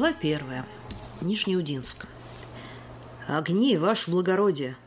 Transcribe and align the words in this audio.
Глава 0.00 0.14
первая. 0.14 0.64
Нижнеудинск. 1.20 2.06
«Огни, 3.28 3.76
ваше 3.76 4.10
благородие!» 4.10 4.78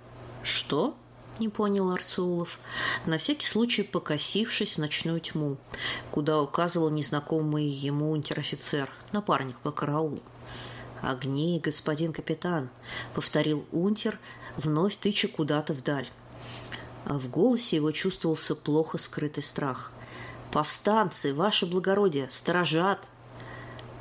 «Что?»– 0.42 0.96
не 1.40 1.50
понял 1.50 1.92
Арцулов, 1.92 2.58
на 3.06 3.20
всякий 3.20 3.46
случай 3.46 3.84
покосившись 3.84 4.74
в 4.74 4.78
ночную 4.80 5.20
тьму, 5.20 5.58
куда 6.10 6.42
указывал 6.42 6.90
незнакомый 6.90 7.66
ему 7.66 8.10
унтер-офицер, 8.10 8.90
напарник 9.12 9.56
по 9.60 9.70
караулу. 9.72 10.24
«Огни, 11.04 11.62
господин 11.64 12.12
капитан!»– 12.12 12.70
повторил 13.14 13.68
унтер, 13.72 14.18
вновь 14.58 14.98
тыча 14.98 15.28
куда-то 15.28 15.74
вдаль. 15.74 16.10
А 17.06 17.20
в 17.20 17.30
голосе 17.30 17.76
его 17.76 17.92
чувствовался 17.92 18.56
плохо 18.56 18.98
скрытый 18.98 19.44
страх. 19.44 19.92
«Повстанцы, 20.52 21.36
ваше 21.36 21.68
благородие, 21.68 22.30
сторожат!» 22.32 23.08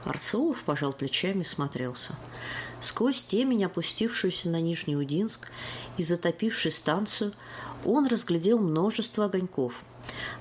Арцеулов 0.04 0.62
пожал 0.64 0.92
плечами 0.92 1.44
смотрелся. 1.44 2.14
Сквозь 2.80 3.22
темень, 3.24 3.64
опустившуюся 3.64 4.48
на 4.48 4.60
Нижний 4.60 4.96
Удинск 4.96 5.48
и 5.96 6.02
затопивший 6.02 6.72
станцию, 6.72 7.32
он 7.84 8.06
разглядел 8.06 8.58
множество 8.58 9.26
огоньков, 9.26 9.74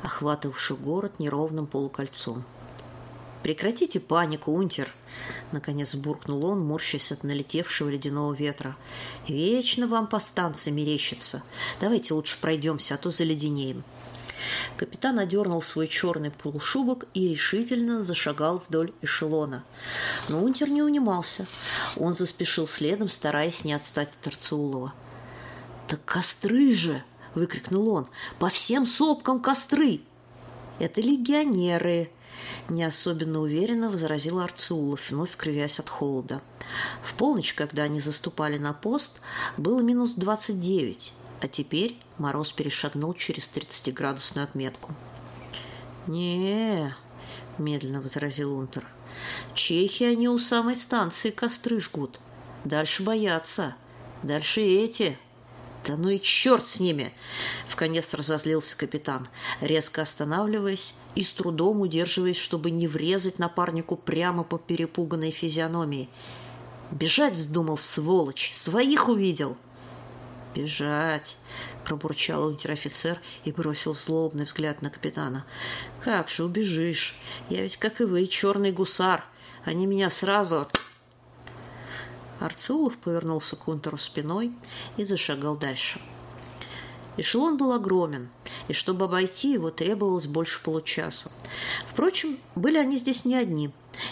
охватывавших 0.01 0.79
город 0.81 1.19
неровным 1.19 1.67
полукольцом. 1.67 2.43
«Прекратите 3.43 3.99
панику, 3.99 4.51
унтер!» 4.51 4.93
Наконец 5.51 5.95
буркнул 5.95 6.45
он, 6.45 6.61
морщась 6.61 7.11
от 7.11 7.23
налетевшего 7.23 7.89
ледяного 7.89 8.33
ветра. 8.33 8.77
«Вечно 9.27 9.87
вам 9.87 10.07
по 10.07 10.19
станции 10.19 10.69
мерещится. 10.69 11.43
Давайте 11.79 12.13
лучше 12.13 12.37
пройдемся, 12.39 12.95
а 12.95 12.97
то 12.97 13.09
заледенеем». 13.09 13.83
Капитан 14.77 15.19
одернул 15.19 15.61
свой 15.61 15.87
черный 15.87 16.31
полушубок 16.31 17.05
и 17.13 17.29
решительно 17.29 18.03
зашагал 18.03 18.63
вдоль 18.67 18.93
эшелона. 19.01 19.63
Но 20.29 20.43
унтер 20.43 20.69
не 20.69 20.81
унимался. 20.81 21.45
Он 21.97 22.15
заспешил 22.15 22.67
следом, 22.67 23.09
стараясь 23.09 23.63
не 23.63 23.73
отстать 23.73 24.09
от 24.19 24.27
Арцулова. 24.27 24.93
«Так 25.87 26.03
костры 26.05 26.73
же!»— 26.73 27.03
выкрикнул 27.35 27.89
он. 27.89 28.07
«По 28.39 28.49
всем 28.49 28.87
сопкам 28.87 29.41
костры!» 29.41 30.01
«Это 30.79 31.01
легионеры!» 31.01 32.11
Не 32.69 32.83
особенно 32.83 33.39
уверенно 33.41 33.89
возразил 33.89 34.39
Арцулов, 34.39 35.09
вновь 35.09 35.35
кривясь 35.35 35.79
от 35.79 35.89
холода. 35.89 36.41
В 37.03 37.13
полночь, 37.13 37.53
когда 37.53 37.83
они 37.83 38.01
заступали 38.01 38.57
на 38.57 38.73
пост, 38.73 39.19
было 39.57 39.81
минус 39.81 40.13
двадцать 40.13 40.59
девять, 40.59 41.13
а 41.41 41.47
теперь 41.47 41.97
мороз 42.17 42.51
перешагнул 42.51 43.13
через 43.13 43.49
30-градусную 43.53 44.43
отметку. 44.43 44.93
не 46.07 46.93
медленно 47.57 48.01
возразил 48.01 48.57
Унтер. 48.57 48.85
«Чехи 49.55 50.03
они 50.03 50.29
у 50.29 50.39
самой 50.39 50.75
станции 50.75 51.31
костры 51.31 51.81
жгут. 51.81 52.19
Дальше 52.63 53.03
боятся. 53.03 53.75
Дальше 54.23 54.61
эти». 54.61 55.17
«Да 55.85 55.97
ну 55.97 56.09
и 56.09 56.21
черт 56.21 56.67
с 56.67 56.79
ними!»— 56.79 57.11
вконец 57.67 58.13
разозлился 58.13 58.77
капитан, 58.77 59.27
резко 59.61 60.03
останавливаясь 60.03 60.93
и 61.15 61.23
с 61.23 61.33
трудом 61.33 61.81
удерживаясь, 61.81 62.37
чтобы 62.37 62.69
не 62.69 62.87
врезать 62.87 63.39
напарнику 63.39 63.95
прямо 63.95 64.43
по 64.43 64.59
перепуганной 64.59 65.31
физиономии. 65.31 66.07
«Бежать 66.91 67.33
вздумал, 67.33 67.79
сволочь! 67.79 68.51
Своих 68.53 69.09
увидел!» 69.09 69.57
«Бежать!»– 70.53 71.37
пробурчал 71.85 72.45
унтер-офицер 72.45 73.19
и 73.45 73.51
бросил 73.53 73.95
злобный 73.95 74.43
взгляд 74.43 74.81
на 74.81 74.89
капитана. 74.89 75.45
«Как 76.01 76.29
же 76.29 76.43
убежишь? 76.43 77.15
Я 77.49 77.61
ведь, 77.61 77.77
как 77.77 78.01
и 78.01 78.03
вы, 78.03 78.27
черный 78.27 78.71
гусар. 78.71 79.23
Они 79.63 79.85
меня 79.85 80.09
сразу...» 80.09 80.67
Арцулов 82.39 82.97
повернулся 82.97 83.55
к 83.55 83.67
унтеру 83.67 83.97
спиной 83.97 84.51
и 84.97 85.05
зашагал 85.05 85.55
дальше. 85.55 86.01
Эшелон 87.15 87.57
был 87.57 87.71
огромен, 87.71 88.29
и 88.67 88.73
чтобы 88.73 89.05
обойти 89.05 89.53
его, 89.53 89.69
требовалось 89.69 90.25
больше 90.25 90.61
получаса. 90.63 91.31
Впрочем, 91.85 92.37
были 92.55 92.77
они 92.77 92.97
здесь 92.97 93.25
не 93.25 93.35
одни. 93.35 93.69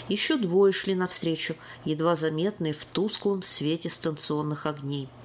Еще 0.08 0.36
двое 0.36 0.72
шли 0.72 0.94
навстречу, 0.94 1.56
едва 1.84 2.14
заметные 2.14 2.72
в 2.72 2.84
тусклом 2.84 3.42
свете 3.42 3.90
станционных 3.90 4.64
огней– 4.64 5.08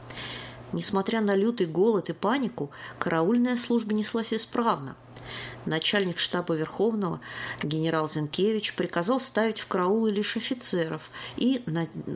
Несмотря 0.74 1.22
на 1.22 1.36
лютый 1.36 1.68
голод 1.68 2.09
и 2.09 2.14
панику, 2.14 2.72
караульная 3.00 3.58
служба 3.58 3.94
неслась 3.94 4.34
исправно. 4.34 4.96
Начальник 5.66 6.20
штаба 6.20 6.53
Верховного 6.53 7.20
генерал 7.64 8.09
Зинкевич 8.09 8.76
приказал 8.76 9.20
ставить 9.20 9.59
в 9.59 9.68
караулы 9.68 10.12
лишь 10.12 10.38
офицеров 10.38 11.09
и 11.38 11.64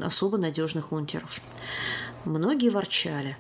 особо 0.04 0.38
надежных 0.38 0.92
унтеров. 0.92 1.42
Многие 2.26 2.70
ворчали. 2.70 3.38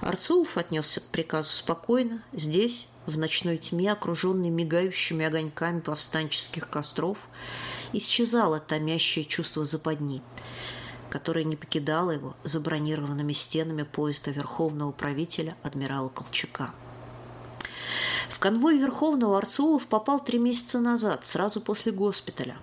Арцулов 0.00 0.56
отнесся 0.56 1.00
к 1.00 1.04
приказу 1.04 1.50
спокойно. 1.50 2.22
Здесь, 2.32 2.88
в 3.06 3.18
ночной 3.18 3.58
тьме, 3.58 3.92
окруженной 3.92 4.48
мигающими 4.48 5.24
огоньками 5.24 5.80
повстанческих 5.80 6.68
костров, 6.68 7.28
исчезало 7.92 8.58
томящее 8.58 9.24
чувство 9.24 9.64
западни– 9.64 10.22
которая 11.12 11.44
не 11.44 11.56
покидала 11.56 12.12
его 12.12 12.34
за 12.42 12.58
бронированными 12.58 13.34
стенами 13.34 13.82
поезда 13.82 14.30
верховного 14.30 14.92
правителя 14.92 15.58
адмирала 15.62 16.08
Колчака. 16.08 16.70
В 18.30 18.38
конвой 18.38 18.78
Верховного 18.78 19.36
Арцулов 19.36 19.86
попал 19.88 20.24
три 20.24 20.38
месяца 20.38 20.80
назад, 20.80 21.26
сразу 21.26 21.60
после 21.60 21.92
госпиталя. 21.92 22.56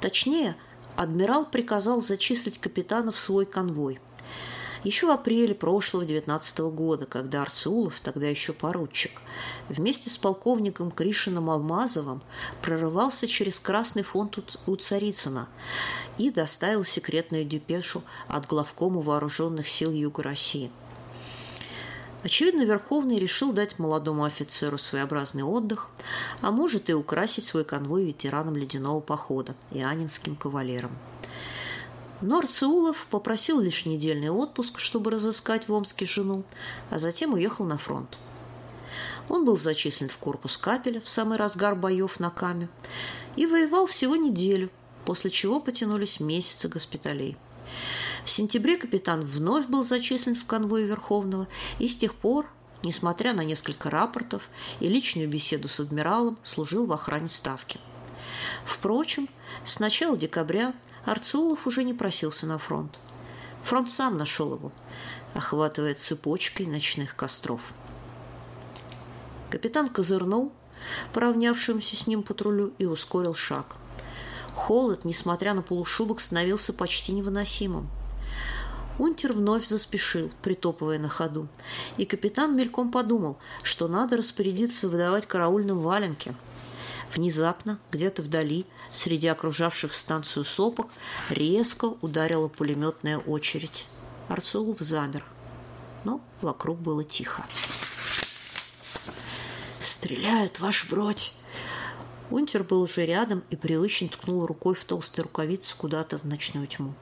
Точнее, 0.00 0.56
адмирал 0.96 1.44
приказал 1.44 2.00
зачислить 2.00 2.58
капитана 2.58 3.12
в 3.12 3.18
свой 3.18 3.44
конвой. 3.44 4.00
Еще 4.82 5.06
в 5.06 5.10
апреле 5.10 5.54
прошлого 5.54 6.06
19 6.06 6.60
года, 6.60 7.04
когда 7.04 7.42
Арцулов, 7.42 8.00
тогда 8.00 8.28
еще 8.28 8.54
поручик, 8.54 9.20
вместе 9.68 10.08
с 10.08 10.16
полковником 10.16 10.90
Кришином 10.90 11.50
Алмазовым 11.50 12.22
прорывался 12.62 13.28
через 13.28 13.58
Красный 13.58 14.04
фонд 14.04 14.38
у 14.66 14.76
Царицына 14.76 15.48
и 16.18 16.30
доставил 16.30 16.84
секретную 16.84 17.44
депешу 17.44 18.02
от 18.26 18.46
главкома 18.46 19.00
вооруженных 19.00 19.68
сил 19.68 19.92
Юга 19.92 20.22
России. 20.22 20.70
Очевидно, 22.24 22.64
Верховный 22.64 23.18
решил 23.18 23.52
дать 23.52 23.78
молодому 23.78 24.24
офицеру 24.24 24.76
своеобразный 24.76 25.44
отдых, 25.44 25.88
а 26.40 26.50
может 26.50 26.90
и 26.90 26.94
украсить 26.94 27.46
свой 27.46 27.64
конвой 27.64 28.04
ветераном 28.04 28.56
ледяного 28.56 29.00
похода 29.00 29.54
и 29.70 29.80
анинским 29.80 30.34
кавалером. 30.34 30.90
Но 32.20 32.38
Арцеулов 32.38 33.06
попросил 33.10 33.60
лишь 33.60 33.86
недельный 33.86 34.30
отпуск, 34.30 34.80
чтобы 34.80 35.12
разыскать 35.12 35.68
в 35.68 35.72
Омске 35.72 36.06
жену, 36.06 36.42
а 36.90 36.98
затем 36.98 37.34
уехал 37.34 37.64
на 37.64 37.78
фронт. 37.78 38.18
Он 39.28 39.44
был 39.44 39.56
зачислен 39.56 40.08
в 40.08 40.16
корпус 40.16 40.56
капеля 40.56 41.00
в 41.00 41.08
самый 41.08 41.38
разгар 41.38 41.76
боев 41.76 42.18
на 42.18 42.30
Каме 42.30 42.68
и 43.36 43.46
воевал 43.46 43.86
всего 43.86 44.16
неделю, 44.16 44.70
после 45.08 45.30
чего 45.30 45.58
потянулись 45.58 46.20
месяцы 46.20 46.68
госпиталей. 46.68 47.38
В 48.26 48.30
сентябре 48.30 48.76
капитан 48.76 49.24
вновь 49.24 49.64
был 49.64 49.82
зачислен 49.86 50.34
в 50.34 50.44
конвой 50.44 50.84
Верховного 50.84 51.48
и 51.78 51.88
с 51.88 51.96
тех 51.96 52.14
пор, 52.14 52.46
несмотря 52.82 53.32
на 53.32 53.42
несколько 53.42 53.88
рапортов 53.88 54.50
и 54.80 54.86
личную 54.86 55.26
беседу 55.26 55.70
с 55.70 55.80
адмиралом, 55.80 56.36
служил 56.42 56.84
в 56.84 56.92
охране 56.92 57.30
ставки. 57.30 57.80
Впрочем, 58.66 59.30
с 59.64 59.80
начала 59.80 60.14
декабря 60.14 60.74
Арцулов 61.06 61.66
уже 61.66 61.84
не 61.84 61.94
просился 61.94 62.46
на 62.46 62.58
фронт. 62.58 62.98
Фронт 63.64 63.90
сам 63.90 64.18
нашел 64.18 64.56
его, 64.56 64.72
охватывая 65.32 65.94
цепочкой 65.94 66.66
ночных 66.66 67.16
костров. 67.16 67.72
Капитан 69.48 69.88
козырнул, 69.88 70.52
поравнявшемуся 71.14 71.96
с 71.96 72.06
ним 72.06 72.22
патрулю, 72.22 72.74
и 72.76 72.84
ускорил 72.84 73.34
шаг– 73.34 73.76
Холод, 74.58 75.04
несмотря 75.04 75.54
на 75.54 75.62
полушубок, 75.62 76.20
становился 76.20 76.72
почти 76.72 77.12
невыносимым. 77.12 77.88
Унтер 78.98 79.32
вновь 79.32 79.66
заспешил, 79.66 80.30
притопывая 80.42 80.98
на 80.98 81.08
ходу, 81.08 81.46
и 81.96 82.04
капитан 82.04 82.56
мельком 82.56 82.90
подумал, 82.90 83.38
что 83.62 83.86
надо 83.86 84.16
распорядиться 84.16 84.88
выдавать 84.88 85.26
караульным 85.26 85.78
валенки. 85.78 86.34
Внезапно, 87.14 87.78
где-то 87.92 88.20
вдали, 88.20 88.66
среди 88.92 89.28
окружавших 89.28 89.94
станцию 89.94 90.44
сопок, 90.44 90.88
резко 91.30 91.94
ударила 92.02 92.48
пулеметная 92.48 93.18
очередь. 93.18 93.86
Арцулов 94.26 94.80
замер, 94.80 95.24
но 96.02 96.20
вокруг 96.42 96.78
было 96.78 97.04
тихо. 97.04 97.46
«Стреляют, 99.80 100.58
ваш 100.58 100.90
бродь!» 100.90 101.37
Унтер 102.30 102.62
был 102.62 102.82
уже 102.82 103.06
рядом 103.06 103.42
и 103.50 103.56
привычно 103.56 104.08
ткнул 104.08 104.44
рукой 104.46 104.74
в 104.74 104.84
толстые 104.84 105.22
рукавицы 105.22 105.74
куда-то 105.76 106.18
в 106.18 106.24
ночную 106.24 106.66
тьму. 106.66 106.94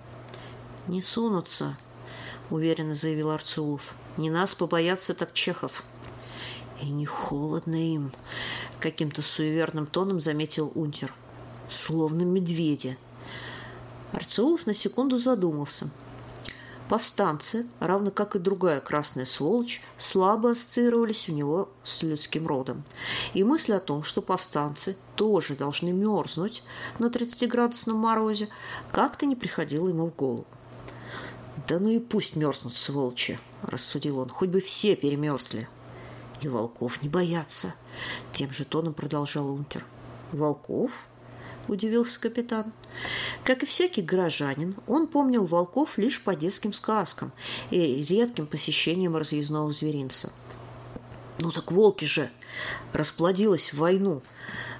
«Не 0.87 1.02
сунутся»,— 1.02 1.76
уверенно 2.50 2.94
заявил 2.94 3.31
Арцулов. 3.31 3.94
«Не 4.17 4.31
нас 4.31 4.55
побоятся, 4.55 5.14
так 5.14 5.32
Чехов». 5.34 5.82
«И 6.81 6.87
не 6.87 7.06
холодно 7.06 7.75
им»,— 7.75 8.12
каким-то 8.81 9.23
суеверным 9.23 9.87
тоном 9.87 10.20
заметил 10.20 10.70
Унтер. 10.75 11.12
«Словно 11.69 12.23
медведи». 12.23 12.96
Арцеулов 14.12 14.67
на 14.67 14.75
секунду 14.75 15.19
задумался. 15.19 15.90
Повстанцы, 16.88 17.67
равно 17.81 18.12
как 18.12 18.37
и 18.37 18.38
другая 18.38 18.81
красная 18.81 19.27
сволочь, 19.27 19.83
слабо 19.99 20.53
ассоциировались 20.53 21.29
у 21.29 21.33
него 21.33 21.69
с 21.83 22.03
людским 22.05 22.47
родом. 22.47 22.85
И 23.35 23.43
мысль 23.43 23.73
о 23.73 23.81
том, 23.81 24.05
что 24.05 24.23
повстанцы 24.23 24.97
тоже 25.17 25.56
должны 25.56 25.91
мерзнуть 25.91 26.62
на 27.00 27.06
30-градусном 27.06 27.97
морозе, 27.97 28.49
как-то 28.93 29.27
не 29.27 29.35
приходила 29.35 29.88
ему 29.88 30.06
в 30.06 30.15
голову. 30.15 30.47
«Да 31.67 31.81
ну 31.81 31.88
и 31.88 31.99
пусть 31.99 32.37
мерзнут, 32.37 32.77
сволочи!»– 32.77 33.41
рассудил 33.62 34.21
он. 34.21 34.29
«Хоть 34.29 34.50
бы 34.50 34.61
все 34.61 34.94
перемерзли!» 34.94 35.69
«И 36.41 36.49
волков 36.49 37.03
не 37.03 37.09
боятся!»– 37.09 37.75
тем 38.33 38.53
же 38.53 38.65
тоном 38.65 38.94
продолжал 38.94 39.50
Унтер. 39.50 39.85
«Волков?»– 40.31 40.93
удивился 41.69 42.21
капитан. 42.21 42.73
Как 43.45 43.63
и 43.63 43.67
всякий 43.67 44.03
горожанин, 44.03 44.75
он 44.87 45.07
помнил 45.07 45.45
волков 45.45 45.99
лишь 45.99 46.23
по 46.23 46.35
детским 46.35 46.73
сказкам 46.73 47.33
и 47.71 48.05
редким 48.05 48.47
посещением 48.47 49.17
разъездного 49.17 49.73
зверинца. 49.73 50.33
«Ну 51.39 51.53
так 51.53 51.71
волки 51.71 52.07
же! 52.07 52.31
Расплодилась 52.93 53.73
в 53.73 53.79
войну!» 53.79 54.23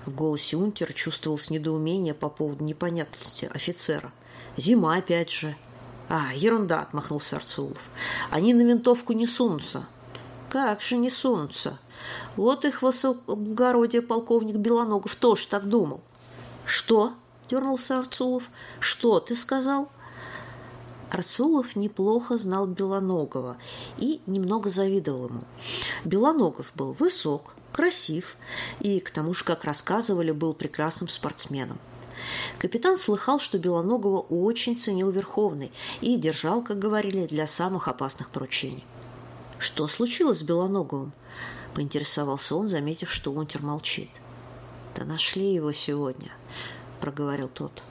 В 0.06 0.15
голосе 0.15 0.56
Унтера 0.56 0.93
чувствовалось 0.93 1.50
недоумение 1.50 2.15
по 2.15 2.29
поводу 2.29 2.65
непонятности 2.65 3.50
офицера. 3.53 4.12
«Зима 4.56 4.97
опять 4.97 5.31
же!» 5.31 5.56
«А, 6.09 6.32
ерунда!»– 6.35 6.81
отмахнулся 6.82 7.37
Арцулов. 7.37 7.91
«Они 8.31 8.55
на 8.55 8.62
винтовку 8.62 9.12
не 9.12 9.27
сунутся». 9.27 9.87
«Как 10.49 10.81
же 10.81 10.97
не 10.97 11.11
сунутся?» 11.11 11.79
Вот 12.37 12.65
их 12.65 12.82
высокоблагородие 12.82 14.03
полковник 14.03 14.56
Белоногов 14.56 15.15
тоже 15.17 15.47
так 15.49 15.69
думал. 15.69 16.00
«Что?»– 16.67 17.15
дернулся 17.49 17.99
Арцулов. 17.99 18.51
«Что 18.81 19.21
ты 19.21 19.37
сказал?» 19.37 19.89
Арцулов 21.11 21.77
неплохо 21.77 22.37
знал 22.37 22.67
Белоногова 22.67 23.57
и 23.97 24.21
немного 24.27 24.69
завидовал 24.69 25.29
ему. 25.29 25.43
Белоногов 26.05 26.73
был 26.75 26.93
высок, 26.95 27.55
красив 27.73 28.37
и, 28.81 28.99
к 28.99 29.11
тому 29.11 29.33
же, 29.33 29.45
как 29.45 29.65
рассказывали, 29.65 30.33
был 30.33 30.53
прекрасным 30.53 31.09
спортсменом. 31.09 31.79
Капитан 32.59 32.99
слыхал, 32.99 33.39
что 33.39 33.59
Белоногова 33.59 34.21
очень 34.21 34.77
ценил 34.77 35.11
Верховный 35.11 35.71
и 36.01 36.17
держал, 36.17 36.63
как 36.63 36.79
говорили, 36.79 37.27
для 37.27 37.47
самых 37.47 37.87
опасных 37.87 38.31
поручений. 38.31 38.85
«Что 39.59 39.87
случилось 39.87 40.41
с 40.41 40.43
Белоноговым?»– 40.43 41.13
поинтересовался 41.75 42.57
он, 42.57 42.69
заметив, 42.69 43.11
что 43.11 43.33
Унтер 43.33 43.63
молчит. 43.63 44.11
«Да 44.96 45.04
нашли 45.04 45.52
его 45.52 45.72
сегодня»,– 45.72 46.31
проговорил 47.00 47.48
тот. 47.48 47.82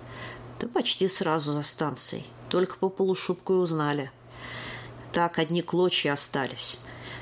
«Да 0.60 0.68
почти 0.68 1.08
сразу 1.08 1.54
за 1.54 1.62
станцией. 1.62 2.26
Только 2.50 2.78
по 2.78 2.90
полушубку 2.90 3.54
и 3.54 3.58
узнали. 3.58 4.12
Так 5.12 5.38
одни 5.38 5.62
клочья 5.62 6.14
остались. 6.14 6.80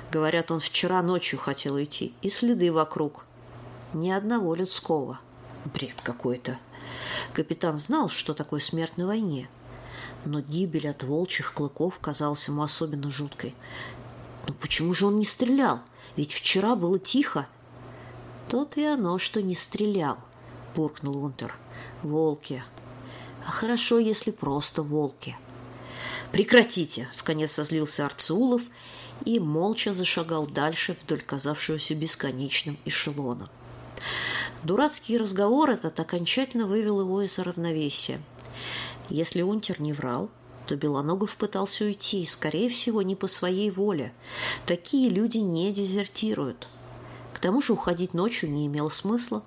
Говорят, 0.09 0.51
он 0.51 0.62
вчера 0.62 1.01
ночью 1.01 1.38
хотел 1.38 1.75
уйти. 1.75 2.13
И 2.21 2.30
следы 2.30 2.71
вокруг. 2.71 3.25
Ни 3.94 4.09
одного 4.09 4.56
людского. 4.56 5.19
Бред 5.65 6.01
какой-то». 6.01 6.57
Капитан 7.33 7.77
знал, 7.77 8.09
что 8.09 8.33
такое 8.33 8.59
смерть 8.59 8.97
на 8.97 9.07
войне, 9.07 9.50
но 10.25 10.39
гибель 10.39 10.88
от 10.89 11.03
волчьих 11.03 11.53
клыков 11.53 12.00
казалась 12.00 12.47
ему 12.47 12.63
особенно 12.63 13.12
жуткой. 13.12 13.56
Но 14.47 14.53
почему 14.53 14.94
же 14.94 15.07
он 15.07 15.19
не 15.19 15.25
стрелял? 15.25 15.81
Ведь 16.15 16.31
вчера 16.31 16.75
было 16.75 17.00
тихо. 17.00 17.47
Тот 18.50 18.78
и 18.78 18.84
оно, 18.84 19.18
что 19.18 19.42
не 19.42 19.56
стрелял, 19.56 20.18
буркнул 20.75 21.24
Унтер. 21.24 21.56
Волки. 22.01 22.63
А 23.45 23.51
хорошо, 23.51 24.00
если 24.00 24.31
просто 24.31 24.84
волки. 24.84 25.36
Прекратите, 26.31 27.07
вконец 27.16 27.51
созлился 27.51 28.06
Арцулов 28.06 28.63
и 29.25 29.40
молча 29.40 29.94
зашагал 29.94 30.48
дальше 30.48 30.98
вдоль 31.01 31.22
казавшегося 31.22 31.95
бесконечным 31.95 32.78
эшелона. 32.86 33.50
Дурацкий 34.63 35.18
разговор 35.18 35.72
этот 35.72 36.00
окончательно 36.00 36.66
вывел 36.66 37.01
его 37.01 37.22
из 37.22 37.38
равновесия. 37.38 38.19
Если 39.10 39.42
Унтер 39.42 39.81
не 39.81 39.94
врал, 39.94 40.30
то 40.68 40.75
Белоногов 40.75 41.36
пытался 41.36 41.84
уйти, 41.86 42.25
скорее 42.25 42.69
всего, 42.69 43.01
не 43.01 43.16
по 43.16 43.28
своей 43.28 43.69
воле. 43.69 44.13
Такие 44.66 45.10
люди 45.10 45.38
не 45.38 45.72
дезертируют. 45.74 46.68
К 47.33 47.39
тому 47.39 47.62
же 47.62 47.74
уходить 47.74 48.13
ночью 48.13 48.51
не 48.51 48.68
имело 48.68 48.89
смысла. 48.89 49.44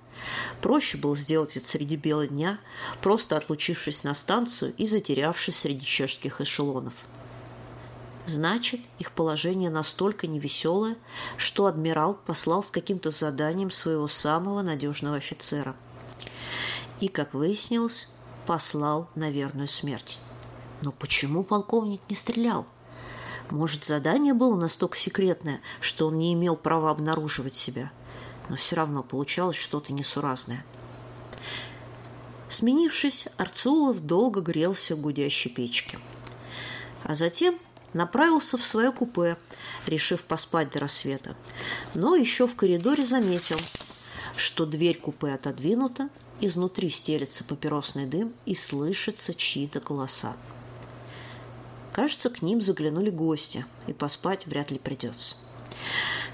Проще 0.60 0.98
было 0.98 1.16
сделать 1.16 1.56
это 1.56 1.66
среди 1.66 1.96
бела 1.96 2.26
дня, 2.26 2.58
просто 3.00 3.36
отлучившись 3.36 4.02
на 4.02 4.14
станцию 4.14 4.74
и 4.76 4.86
затерявшись 4.86 5.56
среди 5.56 5.84
чешских 5.84 6.40
эшелонов. 6.40 6.94
Значит, 8.26 8.80
их 8.98 9.12
положение 9.12 9.70
настолько 9.70 10.26
невеселое, 10.26 10.96
что 11.36 11.66
адмирал 11.66 12.14
послал 12.14 12.64
с 12.64 12.70
каким-то 12.72 13.12
заданием 13.12 13.70
своего 13.70 14.08
самого 14.08 14.62
надежного 14.62 15.16
офицера. 15.16 15.76
И, 16.98 17.06
как 17.06 17.34
выяснилось, 17.34 18.08
послал 18.46 19.08
на 19.14 19.30
верную 19.30 19.68
смерть. 19.68 20.18
Но 20.82 20.90
почему 20.90 21.44
полковник 21.44 22.00
не 22.08 22.16
стрелял? 22.16 22.66
Может, 23.50 23.84
задание 23.84 24.34
было 24.34 24.56
настолько 24.56 24.96
секретное, 24.96 25.60
что 25.80 26.08
он 26.08 26.18
не 26.18 26.34
имел 26.34 26.56
права 26.56 26.90
обнаруживать 26.90 27.54
себя. 27.54 27.92
Но 28.48 28.56
все 28.56 28.76
равно 28.76 29.02
получалось 29.02 29.56
что-то 29.56 29.92
несуразное. 29.92 30.64
Сменившись, 32.48 33.28
Арцулов 33.36 34.00
долго 34.00 34.40
грелся 34.40 34.96
в 34.96 35.00
гудящей 35.00 35.50
печке. 35.50 35.98
А 37.02 37.14
затем 37.14 37.56
направился 37.92 38.58
в 38.58 38.64
свое 38.64 38.92
купе, 38.92 39.36
решив 39.86 40.24
поспать 40.24 40.70
до 40.72 40.80
рассвета. 40.80 41.36
Но 41.94 42.14
еще 42.14 42.46
в 42.46 42.54
коридоре 42.54 43.04
заметил, 43.04 43.58
что 44.36 44.66
дверь 44.66 44.98
купе 44.98 45.32
отодвинута, 45.32 46.08
изнутри 46.40 46.90
стелется 46.90 47.42
папиросный 47.44 48.06
дым 48.06 48.32
и 48.44 48.54
слышатся 48.54 49.34
чьи-то 49.34 49.80
голоса. 49.80 50.36
Кажется, 51.96 52.28
к 52.28 52.42
ним 52.42 52.60
заглянули 52.60 53.08
гости, 53.08 53.64
и 53.86 53.94
поспать 53.94 54.44
вряд 54.44 54.70
ли 54.70 54.78
придется. 54.78 55.34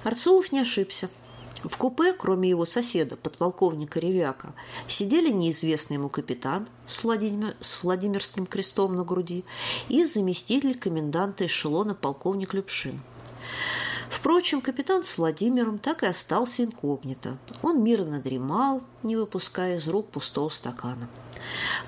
Арцулов 0.03 0.51
не 0.51 0.59
ошибся– 0.59 1.09
в 1.63 1.77
купе, 1.77 2.13
кроме 2.13 2.51
его 2.51 2.65
соседа, 2.65 3.15
подполковника 3.17 4.01
Ревяка, 4.01 4.53
сидели 4.89 5.31
неизвестный 5.31 5.95
ему 5.95 6.09
капитан 6.09 6.67
с, 6.89 7.05
Владимир, 7.05 7.55
с 7.61 7.85
Владимирским 7.85 8.47
крестом 8.47 8.97
на 8.97 9.05
груди 9.05 9.45
и 9.89 10.05
заместитель 10.05 10.77
коменданта 10.77 11.47
эшелона 11.47 11.95
полковник 11.95 12.53
Любшин. 12.53 13.01
Впрочем, 14.11 14.61
капитан 14.61 15.05
с 15.05 15.17
Владимиром 15.17 15.79
так 15.79 16.03
и 16.03 16.07
остался 16.07 16.65
инкогнито. 16.65 17.39
Он 17.63 17.85
мирно 17.85 18.21
дремал, 18.21 18.83
не 19.05 19.15
выпуская 19.15 19.77
из 19.77 19.87
рук 19.87 20.09
пустого 20.09 20.49
стакана. 20.49 21.09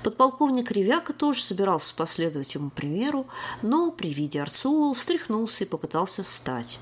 Подполковник 0.03 0.71
Ревяка 0.71 1.13
тоже 1.13 1.43
собирался 1.43 1.93
последовать 1.95 2.55
ему 2.55 2.69
примеру, 2.69 3.27
но 3.61 3.91
при 3.91 4.13
виде 4.13 4.41
Арцулова 4.41 4.93
встряхнулся 4.95 5.63
и 5.63 5.67
попытался 5.67 6.23
встать. 6.23 6.79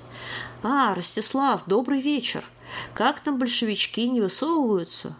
«А, 0.63 0.93
Ростислав, 0.95 1.63
добрый 1.65 2.01
вечер!» 2.01 2.45
Как 2.93 3.19
там 3.19 3.39
большевички 3.39 4.07
не 4.07 4.21
высовываются? 4.21 5.15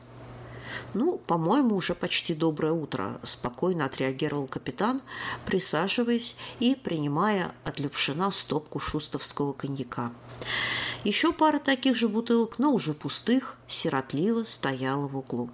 Ну, 0.94 1.18
по-моему, 1.18 1.76
уже 1.76 1.96
почти 1.96 2.36
доброе 2.36 2.72
утро, 2.72 3.20
спокойно 3.24 3.86
отреагировал 3.86 4.48
капитан, 4.48 5.02
присаживаясь 5.46 6.36
и 6.60 6.76
принимая 6.76 7.54
от 7.64 7.80
Любшина 7.80 8.30
стопку 8.32 8.80
шустовского 8.80 9.54
коньяка. 9.54 10.12
Еще 11.04 11.34
пара 11.34 11.60
таких 11.60 11.96
же 11.96 12.08
бутылок, 12.08 12.60
но 12.60 12.72
уже 12.72 12.94
пустых, 12.94 13.58
сиротливо 13.68 14.44
стояла 14.44 15.08
в 15.08 15.18
углу. 15.18 15.50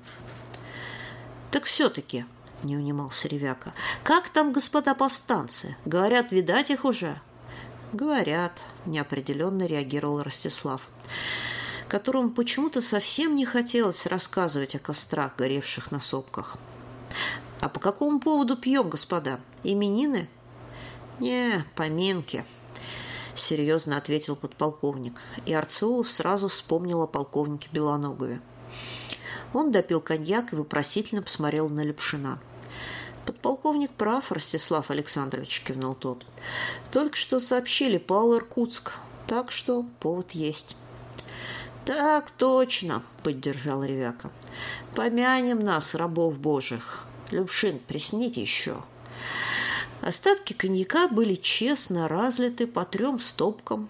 «Так 1.51 1.65
все-таки»,— 1.65 2.25
не 2.63 2.77
унимался 2.77 3.27
Ревяка,— 3.27 3.73
«как 4.03 4.29
там 4.29 4.53
господа 4.53 4.93
повстанцы? 4.93 5.75
Говорят, 5.85 6.31
видать 6.31 6.69
их 6.69 6.85
уже?» 6.85 7.19
«Говорят»,— 7.93 8.61
неопределенно 8.85 9.65
реагировал 9.65 10.21
Ростислав 10.21 10.89
которому 11.89 12.29
почему-то 12.29 12.81
совсем 12.81 13.35
не 13.35 13.45
хотелось 13.45 14.05
рассказывать 14.05 14.75
о 14.75 14.79
кострах, 14.79 15.35
горевших 15.35 15.91
на 15.91 15.99
сопках. 15.99 16.57
«А 17.59 17.67
по 17.67 17.79
какому 17.79 18.19
поводу 18.19 18.55
пьем, 18.55 18.89
господа? 18.89 19.41
Именины?» 19.63 20.29
«Не, 21.19 21.65
поминки»,— 21.75 22.45
серьезно 23.35 23.97
ответил 23.97 24.37
подполковник, 24.37 25.19
и 25.45 25.53
Арцулов 25.53 26.09
сразу 26.09 26.47
вспомнил 26.47 27.01
о 27.01 27.07
полковнике 27.07 27.67
Белоногове. 27.73 28.39
Он 29.53 29.71
допил 29.71 30.01
коньяк 30.01 30.53
и 30.53 30.55
вопросительно 30.55 31.21
посмотрел 31.21 31.69
на 31.69 31.83
Лепшина. 31.83 32.39
«Подполковник 33.25 33.91
прав, 33.91 34.31
Ростислав 34.31 34.91
Александрович»,— 34.91 35.61
кивнул 35.65 35.95
тот. 35.95 36.25
«Только 36.91 37.15
что 37.15 37.39
сообщили 37.39 37.97
Павел 37.97 38.37
Иркутск, 38.37 38.93
так 39.27 39.51
что 39.51 39.85
повод 39.99 40.31
есть». 40.31 40.75
«Так 41.85 42.29
точно»,— 42.31 43.03
поддержал 43.23 43.83
Ревяка. 43.83 44.29
«Помянем 44.95 45.59
нас, 45.59 45.95
рабов 45.95 46.37
божьих. 46.37 47.05
Любшин, 47.31 47.79
присните 47.79 48.41
еще». 48.41 48.77
Остатки 50.01 50.53
коньяка 50.53 51.07
были 51.07 51.35
честно 51.35 52.07
разлиты 52.07 52.67
по 52.67 52.85
трем 52.85 53.19
стопкам, 53.19 53.89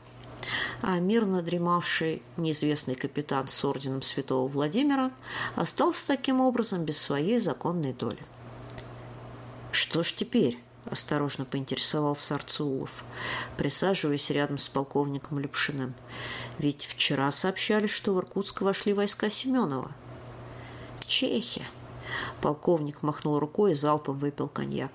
а 0.81 0.99
мирно 0.99 1.41
дремавший 1.41 2.21
неизвестный 2.37 2.95
капитан 2.95 3.47
с 3.47 3.65
орденом 3.65 4.01
святого 4.01 4.47
Владимира 4.47 5.11
остался 5.55 6.07
таким 6.07 6.41
образом 6.41 6.85
без 6.85 6.97
своей 6.97 7.39
законной 7.39 7.93
доли. 7.93 8.23
«Что 9.71 10.03
ж 10.03 10.13
теперь?»– 10.13 10.59
осторожно 10.85 11.45
поинтересовался 11.45 12.35
Арцулов, 12.35 13.03
присаживаясь 13.57 14.29
рядом 14.29 14.57
с 14.57 14.67
полковником 14.67 15.39
Лепшиным. 15.39 15.93
«Ведь 16.57 16.85
вчера 16.85 17.31
сообщали, 17.31 17.87
что 17.87 18.13
в 18.13 18.19
Иркутск 18.19 18.61
вошли 18.61 18.93
войска 18.93 19.29
Семенова». 19.29 19.91
«Чехи!»– 21.07 21.63
полковник 22.41 23.03
махнул 23.03 23.39
рукой 23.39 23.71
и 23.71 23.75
залпом 23.75 24.17
выпил 24.17 24.47
коньяк. 24.47 24.91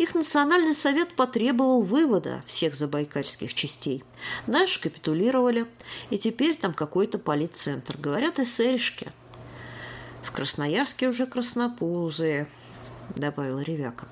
Их 0.00 0.14
национальный 0.14 0.74
совет 0.74 1.12
потребовал 1.12 1.82
вывода 1.82 2.42
всех 2.46 2.74
забайкальских 2.74 3.52
частей. 3.52 4.02
Наши 4.46 4.80
капитулировали, 4.80 5.66
и 6.08 6.16
теперь 6.16 6.56
там 6.56 6.72
какой-то 6.72 7.18
политцентр. 7.18 7.98
Говорят, 7.98 8.38
эсеришки. 8.38 9.12
В 10.22 10.32
Красноярске 10.32 11.10
уже 11.10 11.26
краснопузые, 11.26 12.48
добавил 13.14 13.58
Ревяка. 13.58 14.08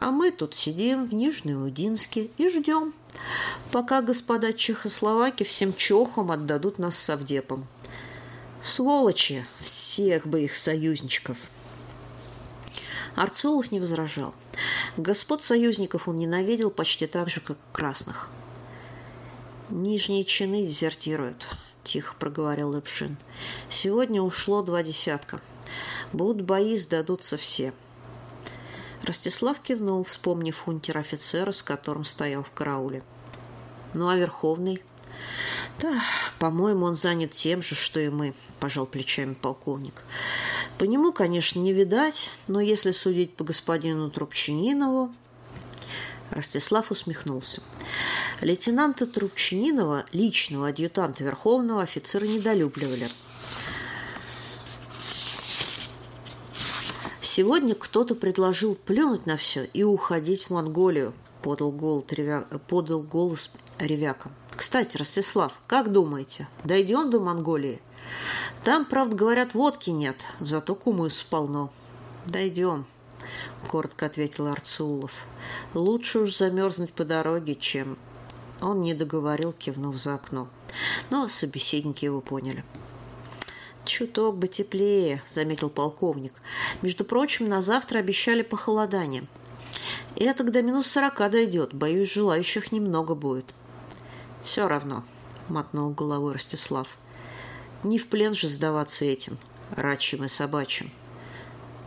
А 0.00 0.10
мы 0.12 0.30
тут 0.30 0.54
сидим 0.54 1.04
в 1.04 1.12
Нижнеудинске 1.12 2.30
и 2.38 2.48
ждем, 2.48 2.94
пока 3.72 4.00
господа 4.00 4.54
чехословаки 4.54 5.42
всем 5.42 5.74
чохам 5.74 6.30
отдадут 6.30 6.78
нас 6.78 6.96
совдепом. 6.96 7.66
Сволочи, 8.64 9.44
всех 9.60 10.26
бы 10.26 10.44
их 10.44 10.56
союзничков. 10.56 11.36
Арцулов 13.16 13.72
не 13.72 13.80
возражал. 13.80 14.34
Господ 14.98 15.42
союзников 15.42 16.06
он 16.06 16.18
ненавидел 16.18 16.70
почти 16.70 17.06
так 17.06 17.30
же, 17.30 17.40
как 17.40 17.56
красных. 17.72 18.28
«Нижние 19.70 20.24
чины 20.24 20.66
дезертируют»,– 20.66 21.48
тихо 21.84 22.14
проговорил 22.18 22.74
Лепшин. 22.74 23.16
«Сегодня 23.70 24.22
ушло 24.22 24.62
два 24.62 24.82
десятка. 24.82 25.40
Будут 26.12 26.44
бои, 26.44 26.76
сдадутся 26.76 27.38
все». 27.38 27.72
Ростислав 29.02 29.60
кивнул, 29.60 30.04
вспомнив 30.04 30.68
унтер-офицера, 30.68 31.52
с 31.52 31.62
которым 31.62 32.04
стоял 32.04 32.42
в 32.42 32.50
карауле. 32.50 33.02
«Ну, 33.94 34.08
а 34.08 34.16
Верховный?» 34.16 34.82
«Да, 35.80 36.02
по-моему, 36.38 36.84
он 36.84 36.94
занят 36.94 37.32
тем 37.32 37.62
же, 37.62 37.74
что 37.74 37.98
и 37.98 38.10
мы»,– 38.10 38.34
пожал 38.60 38.86
плечами 38.86 39.34
полковник. 39.34 40.02
По 40.78 40.84
нему, 40.84 41.12
конечно, 41.12 41.58
не 41.58 41.72
видать, 41.72 42.28
но 42.48 42.60
если 42.60 42.92
судить 42.92 43.34
по 43.34 43.44
господину 43.44 44.10
Трубчининову... 44.10 45.12
Ростислав 46.30 46.90
усмехнулся. 46.90 47.62
Лейтенанта 48.42 49.06
Трубчининова, 49.06 50.04
личного 50.12 50.68
адъютанта 50.68 51.22
Верховного, 51.24 51.82
офицеры 51.82 52.26
недолюбливали. 52.26 53.08
Сегодня 57.22 57.74
кто-то 57.74 58.14
предложил 58.14 58.74
плюнуть 58.74 59.24
на 59.26 59.36
все 59.36 59.64
и 59.64 59.82
уходить 59.84 60.44
в 60.44 60.50
Монголию, 60.50 61.14
подал, 61.42 61.70
голос, 61.70 62.04
ревя... 62.10 62.46
подал 62.66 63.02
голос 63.02 63.52
Ревяка. 63.78 64.30
Кстати, 64.56 64.96
Ростислав, 64.96 65.52
как 65.66 65.92
думаете, 65.92 66.48
дойдем 66.64 67.10
до 67.10 67.20
Монголии? 67.20 67.80
Там, 68.64 68.84
правда, 68.84 69.16
говорят, 69.16 69.54
водки 69.54 69.90
нет, 69.90 70.16
зато 70.40 70.74
кумыс 70.74 71.22
полно. 71.22 71.70
Дойдем, 72.26 72.86
коротко 73.68 74.06
ответил 74.06 74.48
Арцулов. 74.48 75.12
Лучше 75.74 76.20
уж 76.20 76.36
замерзнуть 76.36 76.92
по 76.92 77.04
дороге, 77.04 77.54
чем... 77.54 77.98
Он 78.60 78.80
не 78.80 78.94
договорил, 78.94 79.52
кивнув 79.52 79.96
за 79.98 80.14
окно. 80.14 80.48
Но 81.10 81.28
собеседники 81.28 82.04
его 82.06 82.20
поняли. 82.20 82.64
«Чуток 83.84 84.36
бы 84.36 84.48
теплее»,— 84.48 85.22
заметил 85.32 85.70
полковник. 85.70 86.32
«Между 86.82 87.04
прочим, 87.04 87.48
на 87.48 87.62
завтра 87.62 87.98
обещали 87.98 88.42
похолодание. 88.42 89.26
Это 90.16 90.42
до 90.42 90.62
минус 90.62 90.88
сорока 90.88 91.28
дойдет. 91.28 91.72
Боюсь, 91.72 92.12
желающих 92.12 92.72
немного 92.72 93.14
будет». 93.14 93.44
«Все 94.44 94.66
равно»,— 94.66 95.04
мотнул 95.48 95.90
головой 95.90 96.34
Ростислав. 96.34 96.98
Не 97.86 98.00
в 98.00 98.08
плен 98.08 98.34
же 98.34 98.48
сдаваться 98.48 99.04
этим, 99.04 99.38
рачьим 99.70 100.24
и 100.24 100.28
собачьим. 100.28 100.90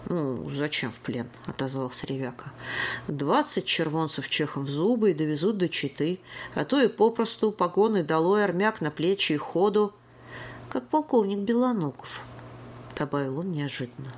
«Ну, 0.08 0.50
зачем 0.50 0.92
в 0.92 1.00
плен?»– 1.00 1.28
отозвался 1.46 2.08
Ревяка. 2.08 2.54
«Двадцать 3.10 3.66
червонцев 3.66 4.30
чехом 4.30 4.64
в 4.64 4.70
зубы 4.70 5.12
и 5.12 5.14
довезут 5.14 5.58
до 5.58 5.68
Читы, 5.68 6.22
а 6.56 6.64
то 6.64 6.82
и 6.82 6.88
попросту 6.88 7.52
погоны 7.52 8.02
долой 8.02 8.46
армяк 8.46 8.80
на 8.80 8.92
плечи 8.92 9.34
и 9.34 9.38
ходу, 9.38 9.94
как 10.70 10.88
полковник 10.88 11.40
Белоногов»,– 11.40 12.22
добавил 12.98 13.40
он 13.40 13.52
неожиданно. 13.52 14.14